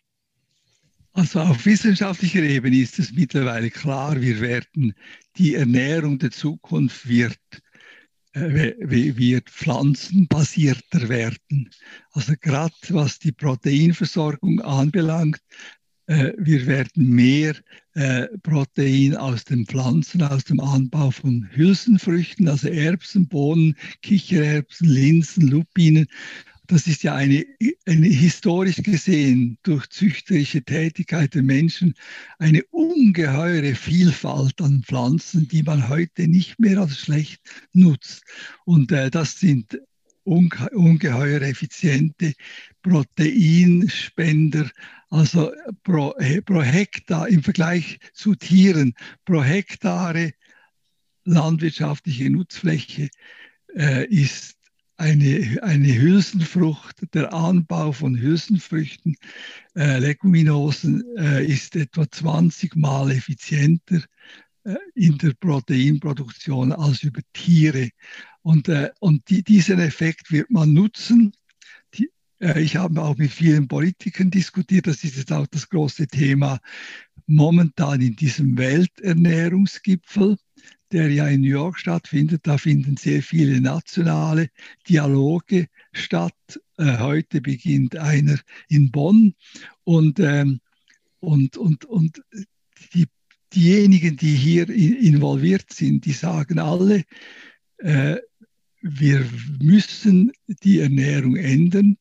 Also 1.12 1.40
auf 1.40 1.66
wissenschaftlicher 1.66 2.42
Ebene 2.42 2.78
ist 2.78 2.98
es 2.98 3.12
mittlerweile 3.12 3.70
klar, 3.70 4.20
wir 4.20 4.40
werden 4.40 4.94
die 5.36 5.54
Ernährung 5.54 6.18
der 6.18 6.30
Zukunft 6.30 7.08
wird, 7.08 7.38
äh, 8.32 8.74
wird 8.78 9.50
pflanzenbasierter 9.50 11.08
werden. 11.08 11.68
Also 12.12 12.34
gerade 12.40 12.74
was 12.90 13.18
die 13.18 13.32
Proteinversorgung 13.32 14.60
anbelangt, 14.60 15.40
äh, 16.06 16.32
wir 16.38 16.66
werden 16.66 17.08
mehr 17.08 17.54
äh, 17.94 18.26
Protein 18.42 19.16
aus 19.16 19.44
den 19.44 19.66
Pflanzen, 19.66 20.22
aus 20.22 20.44
dem 20.44 20.58
Anbau 20.58 21.10
von 21.10 21.48
Hülsenfrüchten, 21.52 22.48
also 22.48 22.68
Erbsen, 22.68 23.28
Bohnen, 23.28 23.76
Kichererbsen, 24.02 24.88
Linsen, 24.88 25.48
Lupinen. 25.48 26.06
Das 26.70 26.86
ist 26.86 27.02
ja 27.02 27.14
eine, 27.16 27.44
eine 27.84 28.06
historisch 28.06 28.76
gesehen 28.76 29.58
durch 29.64 29.88
züchterische 29.88 30.62
Tätigkeit 30.62 31.34
der 31.34 31.42
Menschen 31.42 31.94
eine 32.38 32.62
ungeheure 32.70 33.74
Vielfalt 33.74 34.60
an 34.60 34.84
Pflanzen, 34.84 35.48
die 35.48 35.64
man 35.64 35.88
heute 35.88 36.28
nicht 36.28 36.60
mehr 36.60 36.78
als 36.78 36.98
schlecht 36.98 37.40
nutzt. 37.72 38.22
Und 38.64 38.92
äh, 38.92 39.10
das 39.10 39.40
sind 39.40 39.80
unge 40.22 40.70
ungeheuer 40.70 41.40
effiziente 41.42 42.34
Proteinspender, 42.82 44.70
also 45.08 45.50
pro, 45.82 46.14
pro 46.44 46.62
Hektar 46.62 47.28
im 47.28 47.42
Vergleich 47.42 47.98
zu 48.12 48.36
Tieren, 48.36 48.94
pro 49.24 49.42
Hektare 49.42 50.34
landwirtschaftliche 51.24 52.30
Nutzfläche 52.30 53.08
äh, 53.76 54.06
ist 54.06 54.59
eine, 55.00 55.58
eine 55.62 55.94
Hülsenfrucht, 55.98 57.14
der 57.14 57.32
Anbau 57.32 57.92
von 57.92 58.20
Hülsenfrüchten, 58.20 59.16
äh, 59.74 59.98
Leguminosen, 59.98 61.02
äh, 61.16 61.44
ist 61.46 61.74
etwa 61.74 62.08
20 62.08 62.76
Mal 62.76 63.10
effizienter 63.10 64.02
äh, 64.64 64.74
in 64.94 65.16
der 65.16 65.32
Proteinproduktion 65.40 66.72
als 66.72 67.02
über 67.02 67.22
Tiere. 67.32 67.88
Und, 68.42 68.68
äh, 68.68 68.90
und 69.00 69.28
die, 69.30 69.42
diesen 69.42 69.80
Effekt 69.80 70.30
wird 70.30 70.50
man 70.50 70.74
nutzen. 70.74 71.32
Die, 71.94 72.10
äh, 72.38 72.60
ich 72.60 72.76
habe 72.76 73.02
auch 73.02 73.16
mit 73.16 73.30
vielen 73.30 73.68
Politikern 73.68 74.30
diskutiert, 74.30 74.86
das 74.86 75.02
ist 75.02 75.16
jetzt 75.16 75.32
auch 75.32 75.46
das 75.46 75.70
große 75.70 76.08
Thema 76.08 76.60
momentan 77.26 78.02
in 78.02 78.16
diesem 78.16 78.58
Welternährungsgipfel 78.58 80.36
der 80.92 81.10
ja 81.10 81.28
in 81.28 81.42
New 81.42 81.48
York 81.48 81.78
stattfindet. 81.78 82.46
Da 82.46 82.58
finden 82.58 82.96
sehr 82.96 83.22
viele 83.22 83.60
nationale 83.60 84.48
Dialoge 84.88 85.68
statt. 85.92 86.60
Äh, 86.78 86.98
heute 86.98 87.40
beginnt 87.40 87.96
einer 87.96 88.38
in 88.68 88.90
Bonn 88.90 89.34
und, 89.84 90.20
ähm, 90.20 90.60
und, 91.20 91.56
und, 91.56 91.84
und 91.84 92.22
die, 92.94 93.06
diejenigen, 93.52 94.16
die 94.16 94.34
hier 94.34 94.68
involviert 94.68 95.72
sind, 95.72 96.04
die 96.04 96.12
sagen 96.12 96.58
alle, 96.58 97.04
äh, 97.78 98.16
wir 98.82 99.26
müssen 99.60 100.32
die 100.62 100.80
Ernährung 100.80 101.36
ändern. 101.36 101.96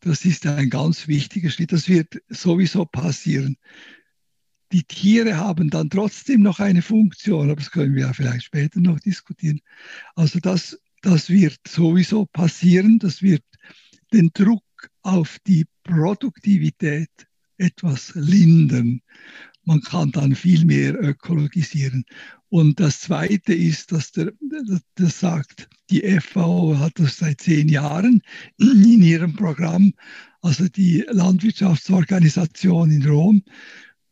Das 0.00 0.24
ist 0.24 0.46
ein 0.46 0.70
ganz 0.70 1.06
wichtiger 1.08 1.50
Schritt. 1.50 1.72
Das 1.72 1.88
wird 1.88 2.20
sowieso 2.28 2.84
passieren 2.86 3.56
die 4.72 4.84
Tiere 4.84 5.36
haben 5.36 5.70
dann 5.70 5.90
trotzdem 5.90 6.42
noch 6.42 6.60
eine 6.60 6.82
Funktion, 6.82 7.50
aber 7.50 7.60
das 7.60 7.70
können 7.70 7.94
wir 7.94 8.02
ja 8.02 8.12
vielleicht 8.12 8.44
später 8.44 8.80
noch 8.80 9.00
diskutieren. 9.00 9.60
Also 10.14 10.38
das, 10.38 10.78
das 11.02 11.28
wird 11.28 11.58
sowieso 11.66 12.26
passieren, 12.26 12.98
das 12.98 13.22
wird 13.22 13.42
den 14.12 14.30
Druck 14.32 14.62
auf 15.02 15.38
die 15.46 15.66
Produktivität 15.82 17.10
etwas 17.58 18.12
lindern. 18.14 19.00
Man 19.64 19.82
kann 19.82 20.10
dann 20.12 20.34
viel 20.34 20.64
mehr 20.64 21.00
ökologisieren. 21.00 22.04
Und 22.48 22.80
das 22.80 23.00
Zweite 23.00 23.54
ist, 23.54 23.92
dass 23.92 24.12
der, 24.12 24.32
das 24.96 25.20
sagt, 25.20 25.68
die 25.90 26.00
FAO 26.20 26.78
hat 26.78 26.98
das 26.98 27.18
seit 27.18 27.40
zehn 27.40 27.68
Jahren 27.68 28.22
in 28.58 29.02
ihrem 29.02 29.34
Programm, 29.34 29.92
also 30.40 30.68
die 30.68 31.04
Landwirtschaftsorganisation 31.10 32.90
in 32.90 33.06
Rom, 33.06 33.42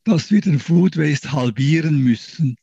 dass 0.09 0.31
wir 0.31 0.41
den 0.41 0.59
Food 0.59 0.97
Waste 0.97 1.33
halbieren 1.33 2.03
müssen. 2.03 2.57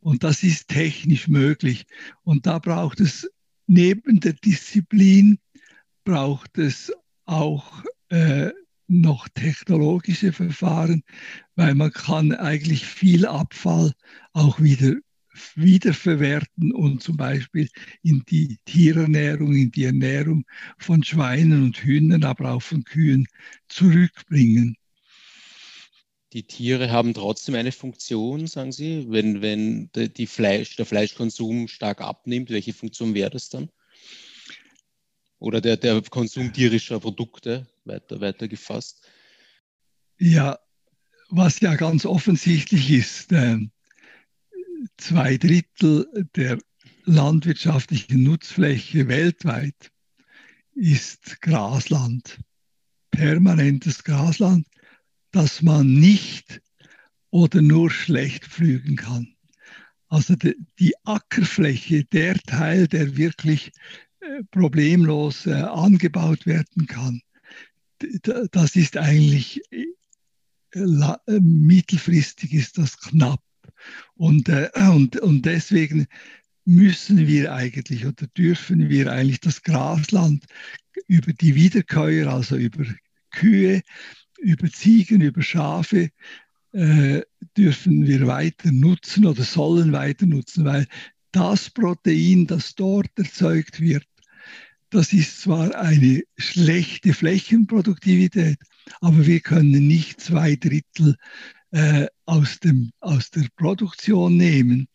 Und 0.00 0.24
das 0.24 0.42
ist 0.42 0.68
technisch 0.68 1.28
möglich. 1.28 1.86
Und 2.22 2.46
da 2.46 2.58
braucht 2.58 3.00
es 3.00 3.28
neben 3.66 4.20
der 4.20 4.34
Disziplin, 4.34 5.38
braucht 6.04 6.58
es 6.58 6.92
auch 7.24 7.84
äh, 8.10 8.50
noch 8.88 9.28
technologische 9.28 10.32
Verfahren, 10.32 11.02
weil 11.56 11.74
man 11.74 11.92
kann 11.92 12.32
eigentlich 12.32 12.84
viel 12.84 13.26
Abfall 13.26 13.92
auch 14.32 14.60
wieder 14.60 14.96
wiederverwerten 15.54 16.72
und 16.72 17.02
zum 17.02 17.16
Beispiel 17.16 17.70
in 18.02 18.22
die 18.28 18.58
Tierernährung, 18.66 19.54
in 19.54 19.70
die 19.70 19.84
Ernährung 19.84 20.44
von 20.76 21.02
Schweinen 21.02 21.64
und 21.64 21.78
Hühnern, 21.78 22.24
aber 22.24 22.52
auch 22.52 22.62
von 22.62 22.84
Kühen 22.84 23.26
zurückbringen 23.68 24.76
die 26.32 26.44
Tiere 26.44 26.90
haben 26.90 27.12
trotzdem 27.14 27.54
eine 27.54 27.72
Funktion, 27.72 28.46
sagen 28.46 28.72
Sie, 28.72 29.06
wenn, 29.10 29.42
wenn 29.42 29.90
die 29.94 30.26
Fleisch, 30.26 30.76
der 30.76 30.86
Fleischkonsum 30.86 31.68
stark 31.68 32.00
abnimmt, 32.00 32.50
welche 32.50 32.72
Funktion 32.72 33.14
wäre 33.14 33.30
das 33.30 33.50
dann? 33.50 33.68
Oder 35.38 35.60
der, 35.60 35.76
der 35.76 36.00
Konsum 36.02 36.52
tierischer 36.52 37.00
Produkte 37.00 37.66
weiter, 37.84 38.20
weiter 38.20 38.48
gefasst? 38.48 39.06
Ja, 40.18 40.58
was 41.28 41.60
ja 41.60 41.74
ganz 41.74 42.06
offensichtlich 42.06 42.90
ist, 42.90 43.32
äh, 43.32 43.58
zwei 44.96 45.36
Drittel 45.36 46.28
der 46.36 46.58
landwirtschaftlichen 47.04 48.22
Nutzfläche 48.22 49.08
weltweit 49.08 49.90
ist 50.74 51.42
Grasland, 51.42 52.38
permanentes 53.10 54.04
Grasland 54.04 54.66
dass 55.32 55.62
man 55.62 55.94
nicht 55.94 56.60
oder 57.30 57.62
nur 57.62 57.90
schlecht 57.90 58.46
pflügen 58.46 58.96
kann. 58.96 59.34
Also 60.08 60.36
die, 60.36 60.54
die 60.78 60.94
Ackerfläche, 61.04 62.04
der 62.04 62.34
Teil, 62.34 62.86
der 62.86 63.16
wirklich 63.16 63.72
äh, 64.20 64.44
problemlos 64.50 65.46
äh, 65.46 65.54
angebaut 65.54 66.46
werden 66.46 66.86
kann, 66.86 67.22
das 68.50 68.76
ist 68.76 68.96
eigentlich 68.96 69.62
äh, 69.70 69.86
äh, 70.74 71.40
mittelfristig 71.40 72.52
ist 72.52 72.78
das 72.78 72.98
knapp. 72.98 73.42
Und, 74.14 74.48
äh, 74.48 74.70
und, 74.90 75.16
und 75.20 75.46
deswegen 75.46 76.06
müssen 76.64 77.26
wir 77.26 77.52
eigentlich 77.52 78.06
oder 78.06 78.26
dürfen 78.28 78.88
wir 78.88 79.10
eigentlich 79.12 79.40
das 79.40 79.62
Grasland 79.62 80.44
über 81.06 81.32
die 81.32 81.54
Wiederkäuer, 81.54 82.32
also 82.32 82.56
über 82.56 82.84
Kühe, 83.30 83.82
über 84.42 84.70
Ziegen, 84.70 85.20
über 85.20 85.42
Schafe 85.42 86.10
äh, 86.72 87.22
dürfen 87.56 88.06
wir 88.06 88.26
weiter 88.26 88.72
nutzen 88.72 89.26
oder 89.26 89.42
sollen 89.42 89.92
weiter 89.92 90.26
nutzen, 90.26 90.64
weil 90.64 90.86
das 91.32 91.70
Protein, 91.70 92.46
das 92.46 92.74
dort 92.74 93.10
erzeugt 93.16 93.80
wird, 93.80 94.06
das 94.90 95.12
ist 95.12 95.40
zwar 95.40 95.74
eine 95.74 96.22
schlechte 96.36 97.14
Flächenproduktivität, 97.14 98.58
aber 99.00 99.26
wir 99.26 99.40
können 99.40 99.88
nicht 99.88 100.20
zwei 100.20 100.54
Drittel 100.56 101.16
äh, 101.70 102.06
aus, 102.26 102.60
dem, 102.60 102.92
aus 103.00 103.30
der 103.30 103.46
Produktion 103.56 104.36
nehmen, 104.36 104.88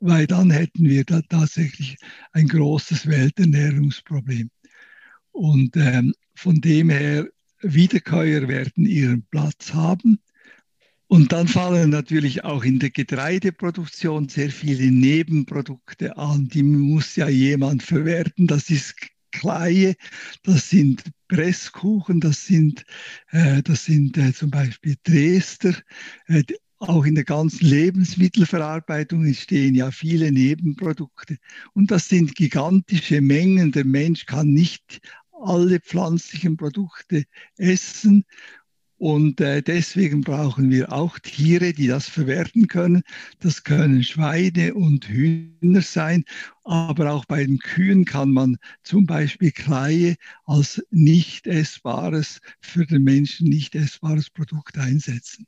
weil 0.00 0.26
dann 0.26 0.50
hätten 0.50 0.84
wir 0.84 1.04
da 1.04 1.22
tatsächlich 1.22 1.96
ein 2.32 2.46
großes 2.46 3.06
Welternährungsproblem. 3.06 4.50
Und 5.32 5.76
ähm, 5.76 6.14
von 6.34 6.60
dem 6.60 6.90
her 6.90 7.26
Wiederkäuer 7.60 8.48
werden 8.48 8.86
ihren 8.86 9.22
Platz 9.30 9.74
haben. 9.74 10.20
Und 11.06 11.32
dann 11.32 11.48
fallen 11.48 11.88
natürlich 11.90 12.44
auch 12.44 12.64
in 12.64 12.78
der 12.78 12.90
Getreideproduktion 12.90 14.28
sehr 14.28 14.50
viele 14.50 14.90
Nebenprodukte 14.90 16.18
an. 16.18 16.48
Die 16.48 16.62
muss 16.62 17.16
ja 17.16 17.28
jemand 17.28 17.82
verwerten. 17.82 18.46
Das 18.46 18.68
ist 18.68 18.94
Kleie, 19.30 19.94
das 20.42 20.70
sind 20.70 21.04
Presskuchen, 21.28 22.20
das 22.20 22.46
sind, 22.46 22.84
äh, 23.30 23.62
das 23.62 23.84
sind 23.84 24.16
äh, 24.16 24.32
zum 24.32 24.50
Beispiel 24.50 24.96
Dresder. 25.04 25.74
Äh, 26.26 26.44
auch 26.78 27.04
in 27.04 27.14
der 27.14 27.24
ganzen 27.24 27.66
Lebensmittelverarbeitung 27.66 29.26
entstehen 29.26 29.74
ja 29.74 29.90
viele 29.90 30.30
Nebenprodukte. 30.30 31.36
Und 31.74 31.90
das 31.90 32.08
sind 32.08 32.36
gigantische 32.36 33.20
Mengen. 33.20 33.72
Der 33.72 33.84
Mensch 33.84 34.26
kann 34.26 34.52
nicht 34.52 35.00
alle 35.42 35.80
pflanzlichen 35.80 36.56
Produkte 36.56 37.24
essen. 37.56 38.24
Und 38.98 39.40
äh, 39.40 39.62
deswegen 39.62 40.22
brauchen 40.22 40.70
wir 40.70 40.92
auch 40.92 41.20
Tiere, 41.20 41.72
die 41.72 41.86
das 41.86 42.08
verwerten 42.08 42.66
können. 42.66 43.02
Das 43.38 43.62
können 43.62 44.02
Schweine 44.02 44.74
und 44.74 45.08
Hühner 45.08 45.82
sein, 45.82 46.24
aber 46.64 47.12
auch 47.12 47.24
bei 47.24 47.44
den 47.44 47.58
Kühen 47.58 48.04
kann 48.04 48.32
man 48.32 48.56
zum 48.82 49.06
Beispiel 49.06 49.52
Kleie 49.52 50.16
als 50.46 50.84
nicht 50.90 51.46
essbares, 51.46 52.40
für 52.60 52.86
den 52.86 53.04
Menschen 53.04 53.48
nicht 53.48 53.76
essbares 53.76 54.30
Produkt 54.30 54.78
einsetzen 54.78 55.46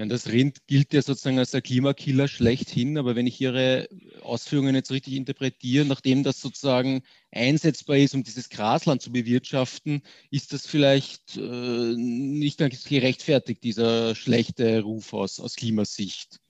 meine, 0.00 0.10
das 0.10 0.28
Rind 0.28 0.66
gilt 0.66 0.92
ja 0.92 1.02
sozusagen 1.02 1.38
als 1.38 1.52
der 1.52 1.62
Klimakiller 1.62 2.26
schlechthin, 2.26 2.98
aber 2.98 3.14
wenn 3.14 3.26
ich 3.26 3.40
Ihre 3.40 3.88
Ausführungen 4.22 4.74
jetzt 4.74 4.90
richtig 4.90 5.14
interpretiere, 5.14 5.84
nachdem 5.84 6.24
das 6.24 6.40
sozusagen 6.40 7.02
einsetzbar 7.30 7.98
ist, 7.98 8.14
um 8.14 8.24
dieses 8.24 8.48
Grasland 8.48 9.02
zu 9.02 9.12
bewirtschaften, 9.12 10.02
ist 10.30 10.52
das 10.52 10.66
vielleicht 10.66 11.36
äh, 11.36 11.94
nicht 11.96 12.58
ganz 12.58 12.82
gerechtfertigt, 12.84 13.62
dieser 13.62 14.14
schlechte 14.16 14.80
Ruf 14.80 15.12
aus, 15.12 15.38
aus 15.38 15.54
Klimasicht. 15.54 16.40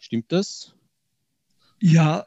Stimmt 0.00 0.32
das? 0.32 0.74
Ja, 1.80 2.26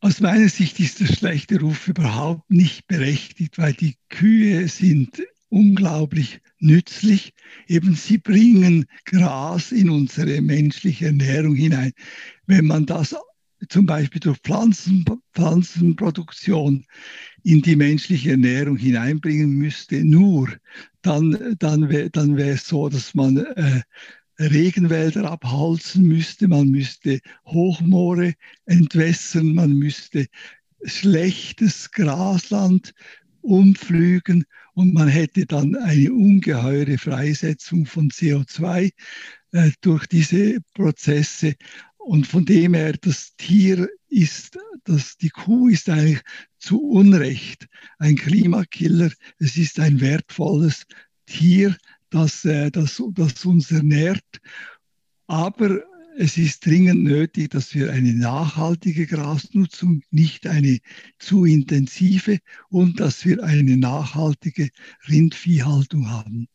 Aus 0.00 0.20
meiner 0.20 0.48
Sicht 0.48 0.78
ist 0.78 1.00
der 1.00 1.06
schlechte 1.06 1.58
Ruf 1.60 1.88
überhaupt 1.88 2.50
nicht 2.50 2.86
berechtigt, 2.86 3.58
weil 3.58 3.72
die 3.72 3.96
Kühe 4.08 4.68
sind 4.68 5.22
unglaublich 5.56 6.40
nützlich. 6.58 7.32
Eben 7.66 7.94
sie 7.94 8.18
bringen 8.18 8.84
Gras 9.06 9.72
in 9.72 9.88
unsere 9.88 10.42
menschliche 10.42 11.06
Ernährung 11.06 11.54
hinein. 11.54 11.92
Wenn 12.46 12.66
man 12.66 12.84
das 12.84 13.16
zum 13.70 13.86
Beispiel 13.86 14.20
durch 14.20 14.38
Pflanzen, 14.40 15.06
Pflanzenproduktion 15.32 16.84
in 17.42 17.62
die 17.62 17.74
menschliche 17.74 18.32
Ernährung 18.32 18.76
hineinbringen 18.76 19.50
müsste, 19.50 20.04
nur, 20.04 20.48
dann, 21.00 21.56
dann 21.58 21.88
wäre 21.88 22.10
dann 22.10 22.36
wär 22.36 22.52
es 22.54 22.68
so, 22.68 22.90
dass 22.90 23.14
man 23.14 23.38
äh, 23.38 23.80
Regenwälder 24.38 25.30
abholzen 25.30 26.06
müsste, 26.06 26.48
man 26.48 26.68
müsste 26.68 27.20
Hochmoore 27.46 28.34
entwässern, 28.66 29.54
man 29.54 29.72
müsste 29.72 30.26
schlechtes 30.84 31.90
Grasland 31.92 32.92
umpflügen 33.40 34.44
und 34.76 34.92
man 34.92 35.08
hätte 35.08 35.46
dann 35.46 35.74
eine 35.74 36.12
ungeheure 36.12 36.98
Freisetzung 36.98 37.86
von 37.86 38.10
CO2 38.10 38.92
äh, 39.52 39.70
durch 39.80 40.06
diese 40.06 40.58
Prozesse. 40.74 41.54
Und 41.96 42.26
von 42.26 42.44
dem 42.44 42.74
her, 42.74 42.92
das 43.00 43.34
Tier 43.38 43.88
ist, 44.08 44.58
das, 44.84 45.16
die 45.16 45.30
Kuh 45.30 45.70
ist 45.70 45.88
eigentlich 45.88 46.20
zu 46.58 46.78
Unrecht 46.78 47.66
ein 47.98 48.16
Klimakiller. 48.16 49.10
Es 49.38 49.56
ist 49.56 49.80
ein 49.80 50.02
wertvolles 50.02 50.84
Tier, 51.24 51.74
das, 52.10 52.44
äh, 52.44 52.70
das, 52.70 53.02
das 53.12 53.46
uns 53.46 53.70
ernährt. 53.70 54.26
Aber 55.26 55.80
es 56.18 56.38
ist 56.38 56.64
dringend 56.64 57.02
nötig, 57.04 57.50
dass 57.50 57.74
wir 57.74 57.92
eine 57.92 58.14
nachhaltige 58.14 59.06
Grasnutzung, 59.06 60.02
nicht 60.10 60.46
eine 60.46 60.78
zu 61.18 61.44
intensive 61.44 62.38
und 62.70 63.00
dass 63.00 63.24
wir 63.24 63.42
eine 63.44 63.76
nachhaltige 63.76 64.70
Rindviehhaltung 65.08 66.10
haben. 66.10 66.48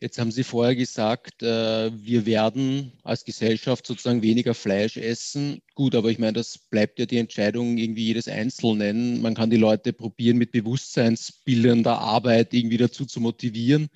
Jetzt 0.00 0.18
haben 0.18 0.32
Sie 0.32 0.42
vorher 0.42 0.74
gesagt, 0.74 1.44
äh, 1.44 1.92
wir 1.96 2.26
werden 2.26 2.90
als 3.04 3.24
Gesellschaft 3.24 3.86
sozusagen 3.86 4.20
weniger 4.20 4.52
Fleisch 4.52 4.96
essen. 4.96 5.60
Gut, 5.76 5.94
aber 5.94 6.10
ich 6.10 6.18
meine, 6.18 6.32
das 6.32 6.58
bleibt 6.58 6.98
ja 6.98 7.06
die 7.06 7.18
Entscheidung 7.18 7.78
irgendwie 7.78 8.06
jedes 8.06 8.26
Einzelnen. 8.26 9.22
Man 9.22 9.36
kann 9.36 9.50
die 9.50 9.58
Leute 9.58 9.92
probieren, 9.92 10.38
mit 10.38 10.50
bewusstseinsbildender 10.50 11.96
Arbeit 12.00 12.52
irgendwie 12.52 12.78
dazu 12.78 13.06
zu 13.06 13.20
motivieren. 13.20 13.90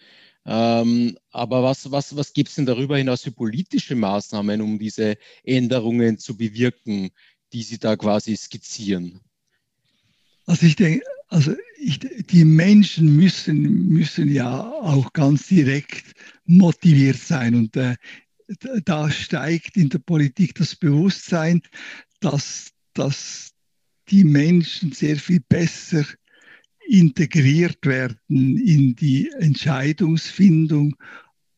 Ähm, 0.46 1.18
aber 1.32 1.64
was, 1.64 1.90
was, 1.90 2.14
was 2.16 2.32
gibt 2.32 2.50
es 2.50 2.54
denn 2.54 2.66
darüber 2.66 2.96
hinaus 2.96 3.22
für 3.22 3.32
politische 3.32 3.96
Maßnahmen, 3.96 4.60
um 4.60 4.78
diese 4.78 5.16
Änderungen 5.42 6.18
zu 6.18 6.36
bewirken, 6.36 7.10
die 7.52 7.62
Sie 7.62 7.78
da 7.78 7.96
quasi 7.96 8.36
skizzieren? 8.36 9.20
Also 10.46 10.66
ich 10.66 10.76
denke, 10.76 11.04
also 11.28 11.54
ich, 11.78 11.98
die 11.98 12.44
Menschen 12.44 13.16
müssen, 13.16 13.88
müssen 13.88 14.32
ja 14.32 14.60
auch 14.60 15.12
ganz 15.12 15.48
direkt 15.48 16.12
motiviert 16.44 17.18
sein. 17.18 17.56
Und 17.56 17.76
äh, 17.76 17.96
da 18.84 19.10
steigt 19.10 19.76
in 19.76 19.88
der 19.88 19.98
Politik 19.98 20.54
das 20.54 20.76
Bewusstsein, 20.76 21.62
dass, 22.20 22.70
dass 22.94 23.50
die 24.08 24.22
Menschen 24.22 24.92
sehr 24.92 25.16
viel 25.16 25.40
besser 25.40 26.04
integriert 26.86 27.84
werden 27.84 28.18
in 28.28 28.94
die 28.94 29.30
Entscheidungsfindung, 29.38 30.96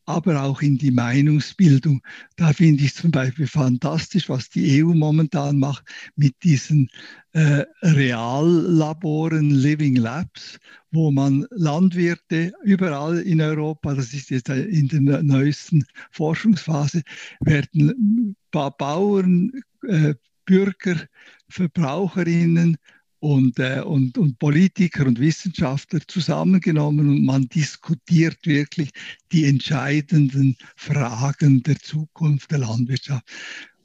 aber 0.09 0.41
auch 0.41 0.63
in 0.63 0.79
die 0.79 0.89
Meinungsbildung. 0.89 2.01
Da 2.35 2.51
finde 2.51 2.83
ich 2.83 2.95
zum 2.95 3.11
Beispiel 3.11 3.45
fantastisch, 3.45 4.27
was 4.27 4.49
die 4.49 4.83
EU 4.83 4.95
momentan 4.95 5.59
macht 5.59 5.83
mit 6.15 6.33
diesen 6.43 6.89
äh, 7.33 7.63
Reallaboren, 7.83 9.51
Living 9.51 9.95
Labs, 9.95 10.57
wo 10.89 11.11
man 11.11 11.45
Landwirte 11.51 12.51
überall 12.63 13.19
in 13.19 13.39
Europa, 13.39 13.93
das 13.93 14.11
ist 14.13 14.31
jetzt 14.31 14.49
in 14.49 15.05
der 15.05 15.21
neuesten 15.21 15.85
Forschungsphase, 16.09 17.03
werden 17.41 18.35
Bauern, 18.51 19.51
äh, 19.87 20.15
Bürger, 20.45 21.05
Verbraucherinnen, 21.49 22.77
und, 23.19 23.59
äh, 23.59 23.81
und, 23.81 24.17
und 24.17 24.39
Politiker 24.39 25.05
und 25.05 25.19
Wissenschaftler 25.19 25.99
zusammengenommen 26.07 27.09
und 27.09 27.25
man 27.25 27.47
diskutiert 27.49 28.37
wirklich 28.45 28.91
die 29.31 29.45
entscheidenden 29.45 30.55
Fragen 30.75 31.61
der 31.63 31.77
Zukunft 31.77 32.51
der 32.51 32.59
Landwirtschaft. 32.59 33.25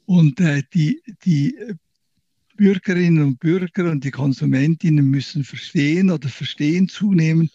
Und 0.06 0.40
äh, 0.40 0.62
die, 0.72 1.02
die 1.24 1.56
Bürgerinnen 2.56 3.22
und 3.22 3.40
Bürger 3.40 3.90
und 3.90 4.04
die 4.04 4.12
Konsumentinnen 4.12 5.04
müssen 5.04 5.42
verstehen 5.42 6.10
oder 6.10 6.28
verstehen 6.28 6.88
zunehmend, 6.88 7.50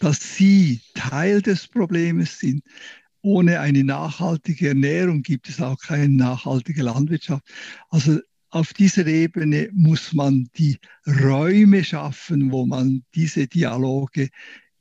dass 0.00 0.36
sie 0.36 0.80
Teil 0.94 1.40
des 1.40 1.68
Problems 1.68 2.40
sind. 2.40 2.62
Ohne 3.22 3.60
eine 3.60 3.84
nachhaltige 3.84 4.68
Ernährung 4.68 5.22
gibt 5.22 5.48
es 5.48 5.60
auch 5.60 5.78
keine 5.78 6.08
nachhaltige 6.08 6.82
Landwirtschaft. 6.82 7.44
Also 7.88 8.18
auf 8.52 8.74
dieser 8.74 9.06
Ebene 9.06 9.70
muss 9.72 10.12
man 10.12 10.48
die 10.56 10.78
Räume 11.06 11.82
schaffen, 11.82 12.52
wo 12.52 12.66
man 12.66 13.02
diese 13.14 13.46
Dialoge 13.46 14.28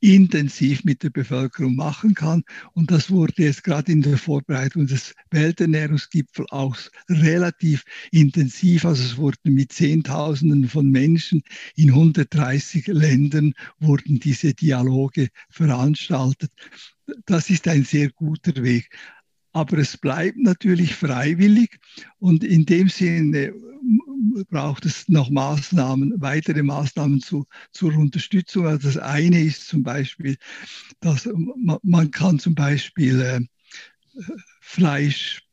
intensiv 0.01 0.83
mit 0.83 1.03
der 1.03 1.11
Bevölkerung 1.11 1.75
machen 1.75 2.13
kann. 2.13 2.43
Und 2.73 2.91
das 2.91 3.09
wurde 3.11 3.43
jetzt 3.43 3.63
gerade 3.63 3.91
in 3.91 4.01
der 4.01 4.17
Vorbereitung 4.17 4.87
des 4.87 5.13
Welternährungsgipfels 5.29 6.51
auch 6.51 6.75
relativ 7.07 7.85
intensiv. 8.11 8.83
Also 8.83 9.03
es 9.03 9.17
wurden 9.17 9.53
mit 9.53 9.71
Zehntausenden 9.71 10.67
von 10.67 10.89
Menschen 10.89 11.43
in 11.75 11.91
130 11.91 12.87
Ländern 12.87 13.53
wurden 13.79 14.19
diese 14.19 14.53
Dialoge 14.53 15.29
veranstaltet. 15.49 16.51
Das 17.25 17.49
ist 17.49 17.67
ein 17.67 17.83
sehr 17.83 18.09
guter 18.09 18.63
Weg 18.63 18.89
aber 19.53 19.77
es 19.79 19.97
bleibt 19.97 20.37
natürlich 20.37 20.95
freiwillig 20.95 21.79
und 22.19 22.43
in 22.43 22.65
dem 22.65 22.89
Sinne 22.89 23.53
braucht 24.49 24.85
es 24.85 25.09
noch 25.09 25.29
Maßnahmen, 25.29 26.21
weitere 26.21 26.63
Maßnahmen 26.63 27.19
zu, 27.19 27.45
zur 27.71 27.95
Unterstützung. 27.95 28.67
Also 28.67 28.87
das 28.87 28.97
eine 28.97 29.41
ist 29.41 29.67
zum 29.67 29.83
Beispiel, 29.83 30.37
dass 30.99 31.27
man 31.83 32.11
kann 32.11 32.39
zum 32.39 32.55
Beispiel 32.55 33.19
äh, 33.21 33.41
Fleisch 34.61 35.43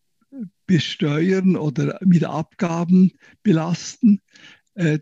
besteuern 0.67 1.57
oder 1.57 1.99
mit 2.05 2.25
Abgaben 2.25 3.13
belasten. 3.43 4.21
Äh, 4.75 4.99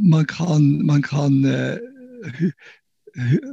man 0.00 0.26
kann, 0.26 0.82
man 0.82 1.02
kann 1.02 1.44
äh, 1.44 1.78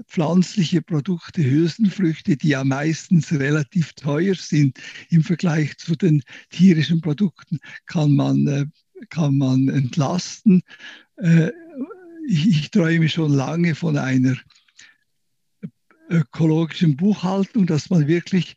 pflanzliche 0.08 0.82
Produkte, 0.82 1.44
Hülsenfrüchte, 1.44 2.38
die 2.38 2.50
ja 2.50 2.64
meistens 2.64 3.32
relativ 3.32 3.94
teuer 3.94 4.36
sind 4.36 4.80
im 5.10 5.24
Vergleich 5.24 5.78
zu 5.78 5.96
den 5.96 6.22
tierischen 6.50 7.02
Produkten, 7.02 7.60
kann 7.86 8.16
man, 8.16 8.48
äh, 8.48 8.66
kann 9.10 9.38
man 9.38 9.70
entlasten. 9.70 10.62
Äh, 11.18 11.52
ich, 12.28 12.48
ich 12.48 12.72
träume 12.72 13.10
schon 13.10 13.34
lange 13.34 13.76
von 13.76 13.98
einer 13.98 14.36
ökologischen 16.10 16.96
Buchhaltung, 16.96 17.66
dass 17.66 17.90
man 17.90 18.08
wirklich 18.08 18.56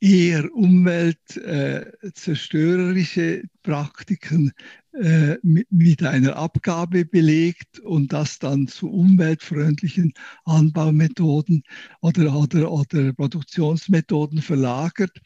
eher 0.00 0.54
umweltzerstörerische 0.54 3.38
äh, 3.38 3.42
Praktiken 3.62 4.52
äh, 4.92 5.36
mit, 5.42 6.02
einer 6.02 6.36
Abgabe 6.36 7.04
belegt 7.04 7.80
und 7.80 8.12
das 8.12 8.38
dann 8.38 8.68
zu 8.68 8.90
umweltfreundlichen 8.90 10.14
Anbaumethoden 10.44 11.64
oder, 12.00 12.34
oder, 12.34 12.70
oder 12.70 13.12
Produktionsmethoden 13.12 14.40
verlagert. 14.40 15.20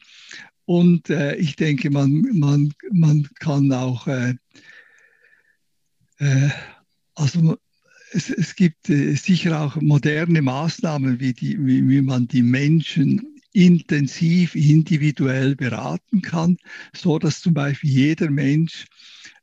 Und 0.65 1.09
äh, 1.09 1.35
ich 1.35 1.55
denke, 1.55 1.91
man, 1.91 2.21
man, 2.33 2.73
man 2.91 3.29
kann 3.39 3.71
auch, 3.71 4.07
äh, 4.07 4.35
äh, 6.19 6.49
also 7.15 7.57
es, 8.11 8.29
es 8.29 8.55
gibt 8.55 8.89
äh, 8.89 9.15
sicher 9.15 9.61
auch 9.61 9.77
moderne 9.77 10.41
Maßnahmen, 10.41 11.19
wie, 11.19 11.33
die, 11.33 11.65
wie, 11.65 11.87
wie 11.89 12.01
man 12.01 12.27
die 12.27 12.43
Menschen 12.43 13.32
intensiv 13.53 14.55
individuell 14.55 15.55
beraten 15.55 16.21
kann, 16.21 16.57
so 16.93 17.19
dass 17.19 17.41
zum 17.41 17.53
Beispiel 17.53 17.89
jeder 17.89 18.29
Mensch 18.29 18.85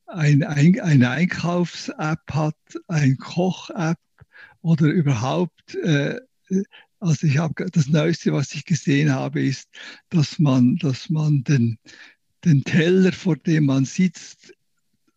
ein, 0.06 0.42
ein, 0.42 0.78
eine 0.80 1.10
Einkaufs-App 1.10 2.22
hat, 2.32 2.56
ein 2.88 3.16
Koch-App 3.16 3.98
oder 4.62 4.86
überhaupt, 4.86 5.74
äh, 5.76 6.16
also 6.98 7.26
ich 7.26 7.38
habe 7.38 7.66
das 7.70 7.86
Neueste, 7.86 8.32
was 8.32 8.52
ich 8.52 8.64
gesehen 8.64 9.12
habe, 9.12 9.42
ist, 9.42 9.68
dass 10.10 10.38
man, 10.38 10.76
dass 10.76 11.08
man 11.08 11.44
den, 11.44 11.78
den 12.44 12.64
Teller, 12.64 13.12
vor 13.12 13.36
dem 13.36 13.66
man 13.66 13.84
sitzt, 13.84 14.52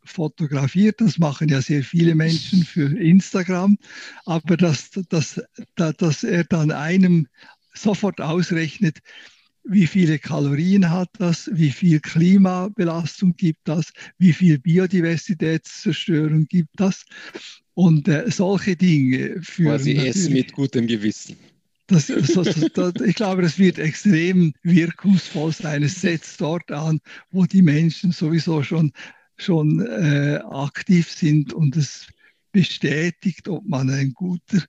fotografiert. 0.06 1.02
Das 1.02 1.18
machen 1.18 1.50
ja 1.50 1.62
sehr 1.62 1.84
viele 1.84 2.16
Menschen 2.16 2.64
für 2.64 2.98
Instagram. 2.98 3.78
Aber 4.26 4.58
dass, 4.58 4.92
dass, 5.10 5.42
dass 5.76 6.24
er 6.24 6.44
dann 6.44 6.72
einem 6.72 7.28
sofort 7.74 8.22
ausrechnet, 8.22 9.00
wie 9.64 9.88
viele 9.88 10.20
Kalorien 10.20 10.90
hat 10.90 11.10
das, 11.20 11.50
wie 11.54 11.72
viel 11.72 12.00
Klimabelastung 12.00 13.36
gibt 13.36 13.62
das, 13.64 13.92
wie 14.18 14.34
viel 14.34 14.60
Biodiversitätszerstörung 14.60 16.46
gibt 16.46 16.72
das. 16.76 17.06
Und 17.74 18.08
äh, 18.08 18.30
solche 18.30 18.76
Dinge 18.76 19.42
führen. 19.42 19.78
Quasi 19.78 19.94
essen 19.94 20.34
mit 20.34 20.52
gutem 20.52 20.86
Gewissen. 20.86 21.38
Das, 21.88 22.08
das, 22.08 22.56
das, 22.74 22.94
ich 23.06 23.16
glaube, 23.16 23.42
das 23.42 23.58
wird 23.58 23.78
extrem 23.78 24.54
wirkungsvoll 24.64 25.52
sein. 25.52 25.84
Es 25.84 26.02
setzt 26.02 26.40
dort 26.40 26.72
an, 26.72 27.00
wo 27.32 27.46
die 27.46 27.62
Menschen 27.62 28.12
sowieso 28.12 28.64
schon, 28.64 28.92
schon 29.38 29.86
äh, 29.86 30.40
aktiv 30.50 31.10
sind 31.10 31.52
und 31.52 31.76
es 31.76 32.08
bestätigt, 32.52 33.48
ob 33.48 33.68
man 33.68 33.90
ein 33.90 34.14
guter 34.14 34.64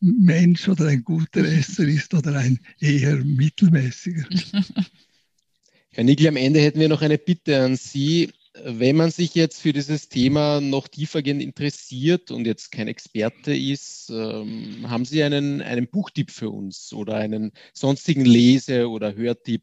Mensch 0.00 0.68
oder 0.68 0.86
ein 0.86 1.04
guter 1.04 1.44
Esser 1.44 1.84
ist 1.84 2.14
oder 2.14 2.36
ein 2.36 2.58
eher 2.80 3.16
mittelmäßiger. 3.16 4.24
Herr 5.92 6.04
Nigel, 6.04 6.28
am 6.28 6.36
Ende 6.36 6.60
hätten 6.60 6.80
wir 6.80 6.88
noch 6.88 7.02
eine 7.02 7.18
Bitte 7.18 7.60
an 7.60 7.76
Sie. 7.76 8.30
Wenn 8.64 8.96
man 8.96 9.10
sich 9.10 9.34
jetzt 9.34 9.60
für 9.60 9.72
dieses 9.72 10.08
Thema 10.08 10.60
noch 10.60 10.88
tiefergehend 10.88 11.42
interessiert 11.42 12.30
und 12.30 12.46
jetzt 12.46 12.72
kein 12.72 12.88
Experte 12.88 13.54
ist, 13.54 14.10
ähm, 14.10 14.88
haben 14.88 15.04
Sie 15.04 15.22
einen, 15.22 15.62
einen 15.62 15.88
Buchtipp 15.88 16.30
für 16.30 16.50
uns 16.50 16.92
oder 16.92 17.14
einen 17.14 17.52
sonstigen 17.72 18.24
Lese- 18.24 18.88
oder 18.88 19.14
Hörtipp? 19.14 19.62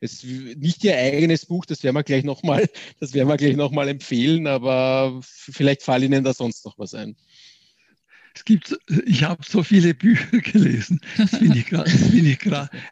Es 0.00 0.22
nicht 0.22 0.84
Ihr 0.84 0.96
eigenes 0.96 1.46
Buch, 1.46 1.64
das 1.66 1.82
werden 1.82 1.96
wir 1.96 2.04
gleich 2.04 2.24
nochmal, 2.24 2.68
das 3.00 3.12
werden 3.14 3.28
wir 3.28 3.36
gleich 3.36 3.56
noch 3.56 3.70
mal 3.70 3.88
empfehlen, 3.88 4.46
aber 4.46 5.20
vielleicht 5.22 5.82
fällt 5.82 6.04
Ihnen 6.04 6.24
da 6.24 6.32
sonst 6.32 6.64
noch 6.64 6.78
was 6.78 6.94
ein. 6.94 7.16
Es 8.34 8.44
gibt, 8.44 8.78
ich 9.04 9.24
habe 9.24 9.42
so 9.46 9.62
viele 9.62 9.94
Bücher 9.94 10.38
gelesen, 10.40 11.00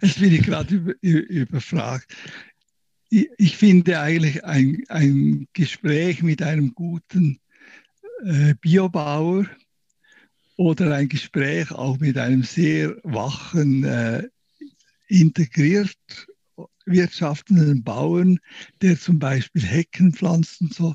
jetzt 0.00 0.20
bin 0.20 0.34
ich 0.34 0.42
gerade 0.42 0.74
über, 0.74 0.94
überfragt. 1.02 2.14
Ich, 3.08 3.28
ich 3.38 3.56
finde 3.56 4.00
eigentlich 4.00 4.44
ein, 4.44 4.84
ein 4.88 5.48
Gespräch 5.52 6.22
mit 6.22 6.42
einem 6.42 6.74
guten 6.74 7.40
äh, 8.24 8.54
Biobauer 8.60 9.46
oder 10.56 10.94
ein 10.94 11.08
Gespräch 11.08 11.72
auch 11.72 11.98
mit 11.98 12.18
einem 12.18 12.42
sehr 12.42 12.96
wachen, 13.02 13.84
äh, 13.84 14.28
integriert 15.08 15.96
wirtschaftenden 16.86 17.82
Bauern, 17.82 18.38
der 18.82 18.98
zum 18.98 19.18
Beispiel 19.18 19.62
Hecken 19.62 20.12
pflanzt 20.12 20.60
und 20.60 20.74
so, 20.74 20.94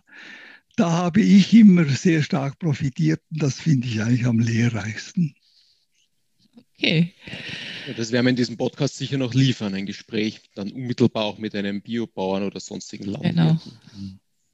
da 0.76 0.92
habe 0.92 1.22
ich 1.22 1.54
immer 1.54 1.86
sehr 1.86 2.22
stark 2.22 2.60
profitiert 2.60 3.22
und 3.32 3.42
das 3.42 3.60
finde 3.60 3.88
ich 3.88 4.02
eigentlich 4.02 4.26
am 4.26 4.40
lehrreichsten. 4.40 5.36
Okay. 6.78 7.14
Das 7.96 8.12
werden 8.12 8.26
wir 8.26 8.32
in 8.32 8.36
diesem 8.36 8.58
Podcast 8.58 8.98
sicher 8.98 9.18
noch 9.18 9.34
liefern, 9.34 9.74
ein 9.74 9.86
Gespräch 9.86 10.42
dann 10.56 10.72
unmittelbar 10.72 11.26
auch 11.26 11.38
mit 11.38 11.56
einem 11.56 11.82
Biobauern 11.82 12.44
oder 12.44 12.60
sonstigen 12.60 13.06
Landwirten. 13.06 13.36
Genau. 13.36 13.60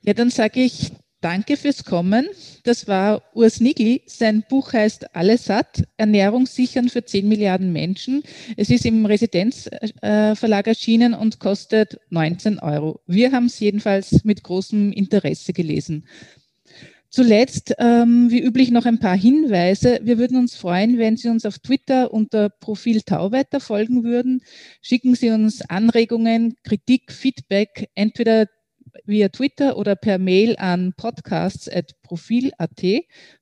Ja, 0.03 0.13
dann 0.13 0.30
sage 0.30 0.61
ich 0.61 0.91
danke 1.22 1.55
fürs 1.57 1.86
Kommen. 1.86 2.28
Das 2.63 2.88
war 2.88 3.24
Urs 3.34 3.59
Nigli. 3.61 4.01
Sein 4.05 4.43
Buch 4.49 4.74
heißt 4.74 5.15
Alles 5.15 5.45
satt, 5.45 5.84
Ernährung 5.97 6.45
sichern 6.45 6.89
für 6.89 7.05
10 7.05 7.28
Milliarden 7.28 7.72
Menschen. 7.72 8.24
Es 8.57 8.69
ist 8.69 8.86
im 8.86 9.05
Residenzverlag 9.05 10.67
erschienen 10.67 11.13
und 11.13 11.39
kostet 11.39 11.99
19 12.09 12.59
Euro. 12.59 12.99
Wir 13.07 13.32
haben 13.32 13.45
es 13.45 13.59
jedenfalls 13.59 14.24
mit 14.24 14.43
großem 14.43 14.91
Interesse 14.91 15.53
gelesen. 15.53 16.05
Zuletzt, 17.13 17.76
ähm, 17.78 18.32
wie 18.32 18.39
üblich, 18.41 18.72
noch 18.72 18.86
ein 18.86 18.99
paar 18.99 19.17
Hinweise. 19.17 19.99
Wir 20.01 20.17
würden 20.17 20.38
uns 20.38 20.55
freuen, 20.55 20.97
wenn 20.97 21.17
Sie 21.17 21.28
uns 21.28 21.45
auf 21.45 21.59
Twitter 21.59 22.13
unter 22.13 22.47
Profil 22.47 23.01
Tauwetter 23.01 23.59
folgen 23.59 24.05
würden. 24.05 24.41
Schicken 24.82 25.15
Sie 25.15 25.30
uns 25.30 25.61
Anregungen, 25.61 26.55
Kritik, 26.63 27.11
Feedback, 27.11 27.89
entweder 27.95 28.47
via 29.06 29.30
Twitter 29.30 29.78
oder 29.78 29.96
per 29.96 30.18
Mail 30.18 30.56
an 30.58 30.94
podcasts.profil.at, 30.96 32.84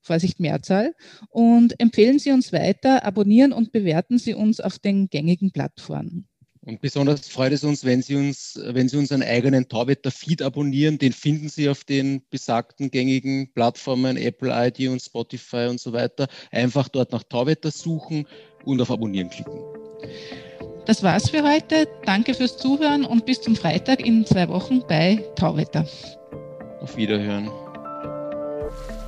Vorsicht 0.00 0.40
Mehrzahl, 0.40 0.94
und 1.28 1.78
empfehlen 1.80 2.18
Sie 2.18 2.32
uns 2.32 2.52
weiter, 2.52 3.04
abonnieren 3.04 3.52
und 3.52 3.72
bewerten 3.72 4.18
Sie 4.18 4.34
uns 4.34 4.60
auf 4.60 4.78
den 4.78 5.08
gängigen 5.08 5.52
Plattformen. 5.52 6.26
Und 6.62 6.82
besonders 6.82 7.26
freut 7.28 7.52
es 7.52 7.64
uns, 7.64 7.84
wenn 7.84 8.02
Sie 8.02 8.16
uns, 8.16 8.60
wenn 8.62 8.88
Sie 8.88 8.98
unseren 8.98 9.22
eigenen 9.22 9.68
Tauwetter-Feed 9.68 10.42
abonnieren. 10.42 10.98
Den 10.98 11.12
finden 11.12 11.48
Sie 11.48 11.70
auf 11.70 11.84
den 11.84 12.22
besagten 12.28 12.90
gängigen 12.90 13.50
Plattformen 13.54 14.18
Apple 14.18 14.52
ID 14.52 14.88
und 14.88 15.00
Spotify 15.00 15.68
und 15.70 15.80
so 15.80 15.94
weiter. 15.94 16.28
Einfach 16.50 16.88
dort 16.88 17.12
nach 17.12 17.22
Tauwetter 17.22 17.70
suchen 17.70 18.26
und 18.64 18.80
auf 18.82 18.90
Abonnieren 18.90 19.30
klicken. 19.30 19.58
Das 20.90 21.04
war's 21.04 21.30
für 21.30 21.44
heute. 21.44 21.86
Danke 22.04 22.34
fürs 22.34 22.56
Zuhören 22.56 23.04
und 23.04 23.24
bis 23.24 23.40
zum 23.40 23.54
Freitag 23.54 24.04
in 24.04 24.26
zwei 24.26 24.48
Wochen 24.48 24.82
bei 24.88 25.22
Tauwetter. 25.36 25.86
Auf 26.80 26.96
Wiederhören. 26.96 27.48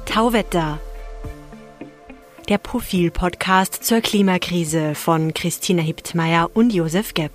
Tauwetter. 0.04 0.78
Der 2.48 2.58
Profil-Podcast 2.58 3.82
zur 3.82 4.00
Klimakrise 4.00 4.94
von 4.94 5.34
Christina 5.34 5.82
Hiptmeier 5.82 6.50
und 6.54 6.72
Josef 6.72 7.14
Gepp. 7.14 7.32